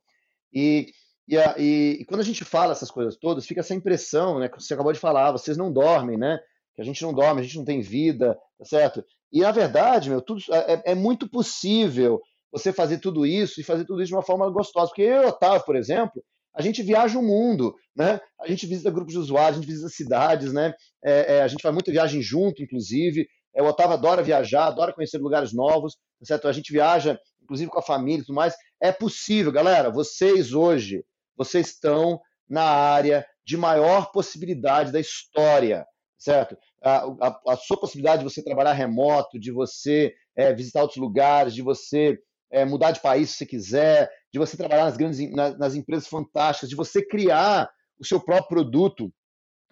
[0.53, 0.87] E,
[1.27, 4.49] e, e, e, quando a gente fala essas coisas todas, fica essa impressão, né?
[4.49, 6.39] Que você acabou de falar, vocês não dormem, né?
[6.75, 9.03] Que a gente não dorme, a gente não tem vida, tá certo?
[9.31, 12.21] E na verdade, meu, tudo é, é muito possível
[12.51, 14.87] você fazer tudo isso e fazer tudo isso de uma forma gostosa.
[14.87, 16.21] Porque eu Otávio, por exemplo,
[16.53, 18.19] a gente viaja o mundo, né?
[18.39, 20.73] A gente visita grupos de usuários, a gente visita cidades, né?
[21.03, 23.27] É, é, a gente faz muita viagem junto, inclusive.
[23.55, 26.47] É, o Otávio adora viajar, adora conhecer lugares novos, tá certo?
[26.47, 28.53] A gente viaja, inclusive com a família e tudo mais.
[28.81, 29.89] É possível, galera.
[29.89, 31.03] Vocês hoje,
[31.37, 35.85] vocês estão na área de maior possibilidade da história,
[36.17, 36.57] certo?
[36.83, 41.53] A, a, a sua possibilidade de você trabalhar remoto, de você é, visitar outros lugares,
[41.53, 42.17] de você
[42.51, 46.69] é, mudar de país se quiser, de você trabalhar nas grandes nas, nas empresas fantásticas,
[46.69, 47.69] de você criar
[47.99, 49.13] o seu próprio produto,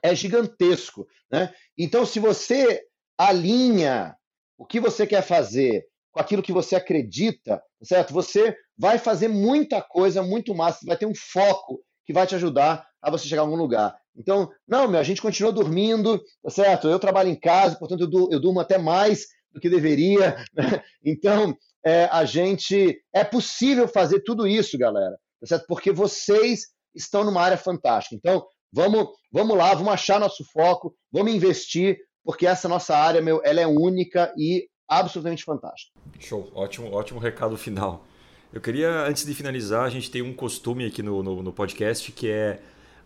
[0.03, 1.07] é gigantesco.
[1.31, 1.53] Né?
[1.77, 2.81] Então, se você
[3.17, 4.15] alinha
[4.57, 8.13] o que você quer fazer com aquilo que você acredita, certo?
[8.13, 12.85] Você vai fazer muita coisa, muito massa, vai ter um foco que vai te ajudar
[13.01, 13.95] a você chegar a algum lugar.
[14.15, 16.89] Então, não, meu, a gente continua dormindo, tá certo?
[16.89, 20.35] Eu trabalho em casa, portanto, eu, eu durmo até mais do que deveria.
[20.53, 20.83] Né?
[21.03, 21.55] Então,
[21.85, 23.01] é, a gente.
[23.13, 25.65] É possível fazer tudo isso, galera, tá certo?
[25.67, 28.15] Porque vocês estão numa área fantástica.
[28.15, 33.41] Então, vamos, vamos lá, vamos achar nosso foco, vamos investir, porque essa nossa área, meu,
[33.43, 35.91] ela é única e absolutamente fantástica.
[36.19, 38.05] Show, ótimo, ótimo recado final.
[38.51, 42.11] Eu queria, antes de finalizar, a gente tem um costume aqui no, no, no podcast
[42.11, 42.59] que é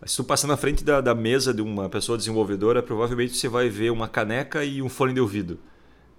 [0.06, 3.68] se tu passar na frente da, da, mesa de uma pessoa desenvolvedora, provavelmente você vai
[3.68, 5.58] ver uma caneca e um fone de ouvido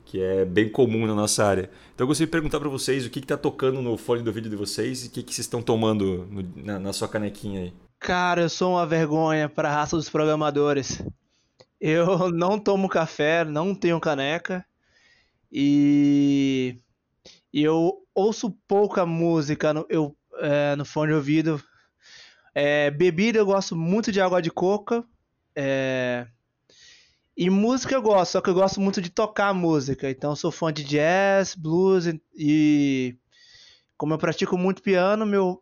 [0.06, 1.70] que é bem comum na nossa área.
[1.94, 4.50] Então eu gostaria de perguntar para vocês o que está tocando no fone do vídeo
[4.50, 7.74] de vocês e o que, que vocês estão tomando no, na, na, sua canequinha aí.
[8.00, 11.04] Cara, eu sou uma vergonha para a raça dos programadores.
[11.82, 14.64] Eu não tomo café, não tenho caneca
[15.58, 16.78] e,
[17.54, 21.64] eu ouço pouca música no, eu, é, no fone de ouvido.
[22.54, 25.04] É, bebida, eu gosto muito de água de coca.
[25.56, 26.28] É,
[27.38, 30.10] e música eu gosto, só que eu gosto muito de tocar música.
[30.10, 33.16] Então sou fã de jazz, blues e
[33.98, 35.62] como eu pratico muito piano, meu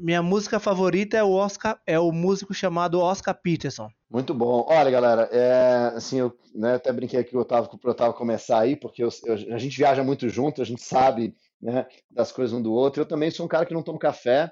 [0.00, 3.90] minha música favorita é o Oscar, é o músico chamado Oscar Peterson.
[4.10, 4.64] Muito bom.
[4.66, 8.60] Olha, galera, é, assim, eu né, até brinquei aqui o Otávio para o Otávio começar
[8.60, 12.58] aí, porque eu, eu, a gente viaja muito junto, a gente sabe né, das coisas
[12.58, 13.02] um do outro.
[13.02, 14.50] Eu também sou um cara que não tomo café,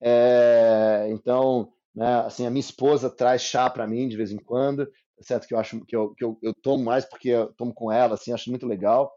[0.00, 4.88] é, então, né, assim, a minha esposa traz chá para mim de vez em quando
[5.20, 5.46] certo?
[5.46, 8.14] Que eu acho que eu, que eu, eu tomo mais porque eu tomo com ela,
[8.14, 9.12] assim, acho muito legal.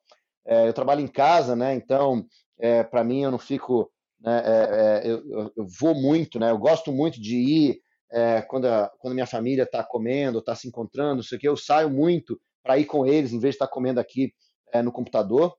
[0.46, 1.74] É, eu trabalho em casa, né?
[1.76, 2.26] Então,
[2.60, 4.42] é, para mim, eu não fico, né?
[4.46, 6.52] É, é, eu, eu, vou muito, né?
[6.52, 7.82] Eu gosto muito de ir
[8.12, 11.48] é, quando a, quando minha família está comendo, está se encontrando, não sei o que.
[11.48, 14.34] Eu saio muito para ir com eles, em vez de estar tá comendo aqui
[14.74, 15.56] é, no computador.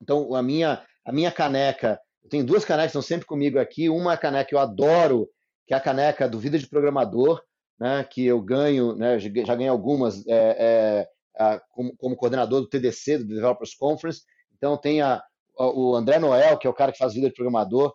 [0.00, 3.88] Então, a minha a minha caneca, eu tenho duas canecas estão sempre comigo aqui.
[3.88, 5.28] Uma caneca que eu adoro,
[5.66, 7.42] que é a caneca do Vida de Programador
[7.78, 11.08] né, que eu ganho, né, já ganhei algumas é,
[11.38, 14.22] é, como, como, coordenador do TDC, do Developers Conference.
[14.56, 15.22] Então tem a,
[15.58, 17.92] a, o André Noel, que é o cara que faz vida de programador,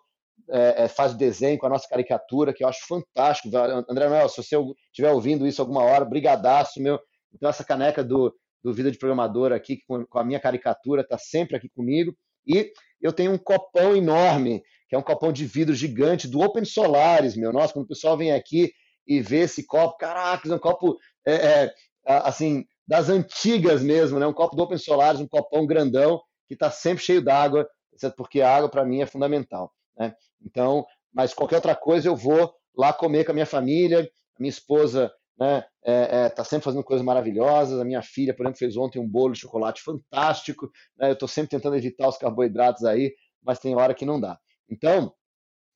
[0.50, 3.48] é, é faz o desenho com a nossa caricatura, que eu acho fantástico.
[3.88, 4.56] André Noel, se você
[4.86, 6.98] estiver ouvindo isso alguma hora, brigadaço, meu.
[7.34, 11.18] Então essa caneca do, do Vida de Programador aqui, com, com a minha caricatura, está
[11.18, 12.14] sempre aqui comigo.
[12.46, 16.64] E eu tenho um copão enorme, que é um copão de vidro gigante do Open
[16.64, 17.52] Solaris, meu.
[17.52, 18.72] Nossa, quando o pessoal vem aqui,
[19.08, 21.74] e ver esse copo, caraca, um copo é, é,
[22.06, 24.26] assim das antigas mesmo, né?
[24.26, 27.68] Um copo do Open Solaris, um copão grandão que está sempre cheio d'água,
[28.16, 30.14] porque a água para mim é fundamental, né?
[30.44, 35.12] Então, mas qualquer outra coisa eu vou lá comer com a minha família, minha esposa
[35.38, 37.80] né, é, é, tá sempre fazendo coisas maravilhosas.
[37.80, 40.70] A minha filha, por exemplo, fez ontem um bolo de chocolate fantástico.
[40.96, 44.38] Né, eu estou sempre tentando evitar os carboidratos aí, mas tem hora que não dá.
[44.68, 45.12] Então,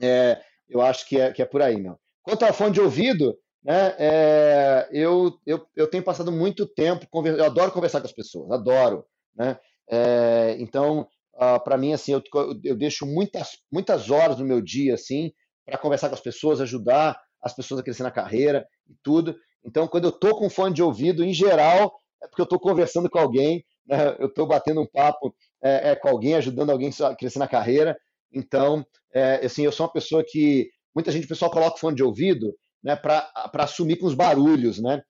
[0.00, 1.98] é, eu acho que é, que é por aí, meu.
[2.22, 7.44] Quanto ao fone de ouvido, né, é, eu, eu, eu tenho passado muito tempo, eu
[7.44, 9.04] adoro conversar com as pessoas, adoro.
[9.34, 9.58] Né?
[9.90, 12.22] É, então, uh, para mim, assim, eu,
[12.64, 15.32] eu deixo muitas, muitas horas no meu dia assim,
[15.64, 19.36] para conversar com as pessoas, ajudar as pessoas a crescer na carreira e tudo.
[19.64, 21.92] Então, quando eu estou com fone de ouvido, em geral,
[22.22, 24.16] é porque eu estou conversando com alguém, né?
[24.18, 27.96] eu estou batendo um papo é, é, com alguém, ajudando alguém a crescer na carreira.
[28.32, 32.02] Então, é, assim, eu sou uma pessoa que muita gente, o pessoal coloca fone de
[32.02, 35.02] ouvido né, para assumir com os barulhos, né?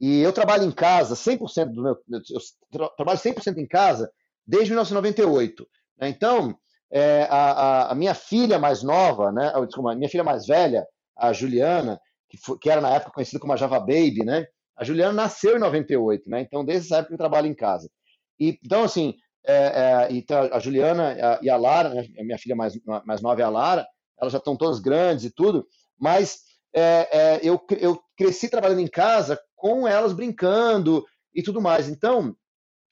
[0.00, 4.10] E eu trabalho em casa, 100% do meu, eu tra trabalho 100% em casa
[4.46, 5.66] desde 1998.
[6.00, 6.08] Né?
[6.08, 6.56] Então,
[6.90, 10.86] é, a, a, minha filha mais nova, né, desculpa, a minha filha mais velha,
[11.16, 14.46] a Juliana, que, foi, que, era na época conhecida como a Java Baby, né?
[14.76, 16.40] A Juliana nasceu em 98, né?
[16.42, 17.90] Então, desde essa época eu trabalho em casa.
[18.38, 19.14] E, então, assim,
[19.44, 23.40] é, é, então, a Juliana e a Lara, né, a minha filha mais, mais nova
[23.40, 23.86] é a Lara,
[24.20, 25.66] elas já estão todas grandes e tudo,
[25.98, 26.40] mas
[26.74, 31.04] é, é, eu, eu cresci trabalhando em casa com elas brincando
[31.34, 31.88] e tudo mais.
[31.88, 32.34] Então,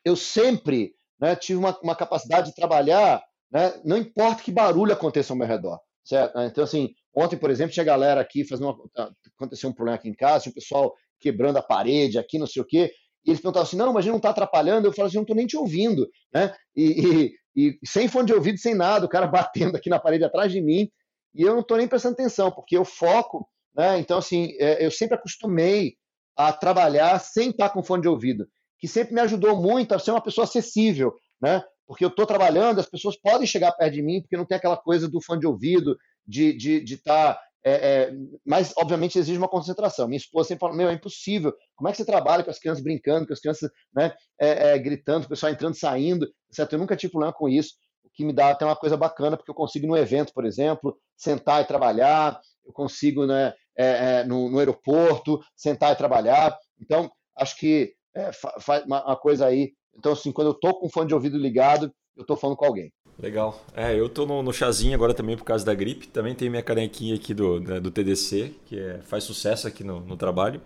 [0.04, 5.32] eu sempre né, tive uma, uma, capacidade de trabalhar, né, não importa que barulho aconteça
[5.32, 5.78] ao meu redor.
[6.04, 6.38] Certo?
[6.40, 10.08] Então, assim, ontem, por exemplo, tinha galera aqui fazendo uma, tá, aconteceu um problema aqui
[10.08, 12.92] em casa, tinha o pessoal quebrando a parede aqui, não sei o quê,
[13.24, 15.22] e eles perguntavam assim, não, mas a gente não está atrapalhando, eu falo assim, não
[15.22, 16.54] estou nem te ouvindo, né?
[16.76, 20.22] E, e, e, sem fone de ouvido, sem nada, o cara batendo aqui na parede
[20.22, 20.88] atrás de mim,
[21.36, 23.98] e eu não estou nem prestando atenção, porque eu foco, né?
[23.98, 25.94] Então, assim, é, eu sempre acostumei
[26.36, 28.46] a trabalhar sem estar com fone de ouvido,
[28.78, 31.62] que sempre me ajudou muito a ser uma pessoa acessível, né?
[31.86, 34.76] Porque eu estou trabalhando, as pessoas podem chegar perto de mim, porque não tem aquela
[34.76, 36.58] coisa do fone de ouvido, de estar.
[36.58, 38.12] De, de tá, é, é,
[38.44, 40.06] mas, obviamente, exige uma concentração.
[40.06, 41.52] Minha esposa sempre fala: Meu, é impossível.
[41.74, 44.78] Como é que você trabalha com as crianças brincando, com as crianças né, é, é
[44.78, 46.74] gritando, o pessoal entrando saindo, certo?
[46.74, 47.74] Eu nunca tive problema com isso,
[48.16, 51.62] que me dá até uma coisa bacana, porque eu consigo, no evento, por exemplo, sentar
[51.62, 56.56] e trabalhar, eu consigo, né, é, é, no, no, aeroporto, sentar e trabalhar.
[56.80, 59.72] Então, acho que é, faz uma, uma, coisa aí.
[59.94, 62.64] Então, assim, quando eu estou com o fone de ouvido ligado, eu estou falando com
[62.64, 62.90] alguém.
[63.18, 63.60] Legal.
[63.74, 66.08] É, eu estou no, no, chazinho agora também por causa da gripe.
[66.08, 70.16] Também tem minha canequinha aqui do, do TDC, que é, faz sucesso aqui no, no
[70.16, 70.60] trabalho.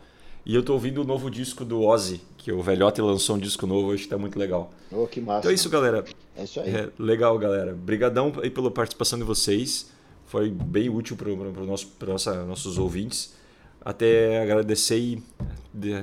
[0.45, 3.67] E eu estou ouvindo o novo disco do Ozzy, que o Velhote lançou um disco
[3.67, 4.73] novo, acho que está muito legal.
[4.91, 5.41] Oh, que massa.
[5.41, 6.05] Então é isso, galera.
[6.37, 6.75] É isso aí.
[6.75, 7.73] É, legal, galera.
[7.73, 9.91] Obrigadão aí pela participação de vocês
[10.31, 11.93] foi bem útil para os nosso,
[12.47, 13.35] nossos ouvintes.
[13.85, 15.23] Até agradecer e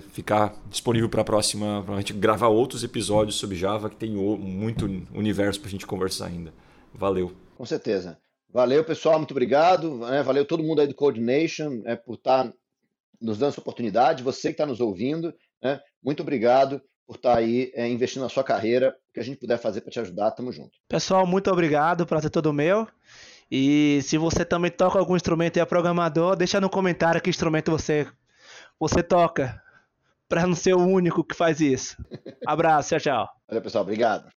[0.10, 4.12] ficar disponível para a próxima, para a gente gravar outros episódios sobre Java, que tem
[4.12, 6.54] muito universo para a gente conversar ainda.
[6.94, 7.32] Valeu.
[7.56, 8.18] Com certeza.
[8.52, 9.96] Valeu, pessoal, muito obrigado.
[10.00, 10.22] Né?
[10.24, 12.54] Valeu todo mundo aí do Coordination né, por estar tá
[13.20, 14.24] nos dando essa oportunidade.
[14.24, 18.30] Você que está nos ouvindo, né, muito obrigado por estar tá aí é, investindo na
[18.30, 18.95] sua carreira.
[19.09, 20.78] O que a gente puder fazer para te ajudar, tamo junto.
[20.88, 22.05] Pessoal, muito obrigado.
[22.05, 22.88] Prazer todo meu.
[23.49, 27.72] E se você também toca algum instrumento e é programador, deixa no comentário que instrumento
[27.72, 28.05] você,
[28.80, 29.61] você toca.
[30.28, 31.95] Para não ser o único que faz isso.
[32.45, 33.30] Abraço, tchau, tchau.
[33.47, 33.84] Valeu, pessoal.
[33.86, 34.26] Obrigado.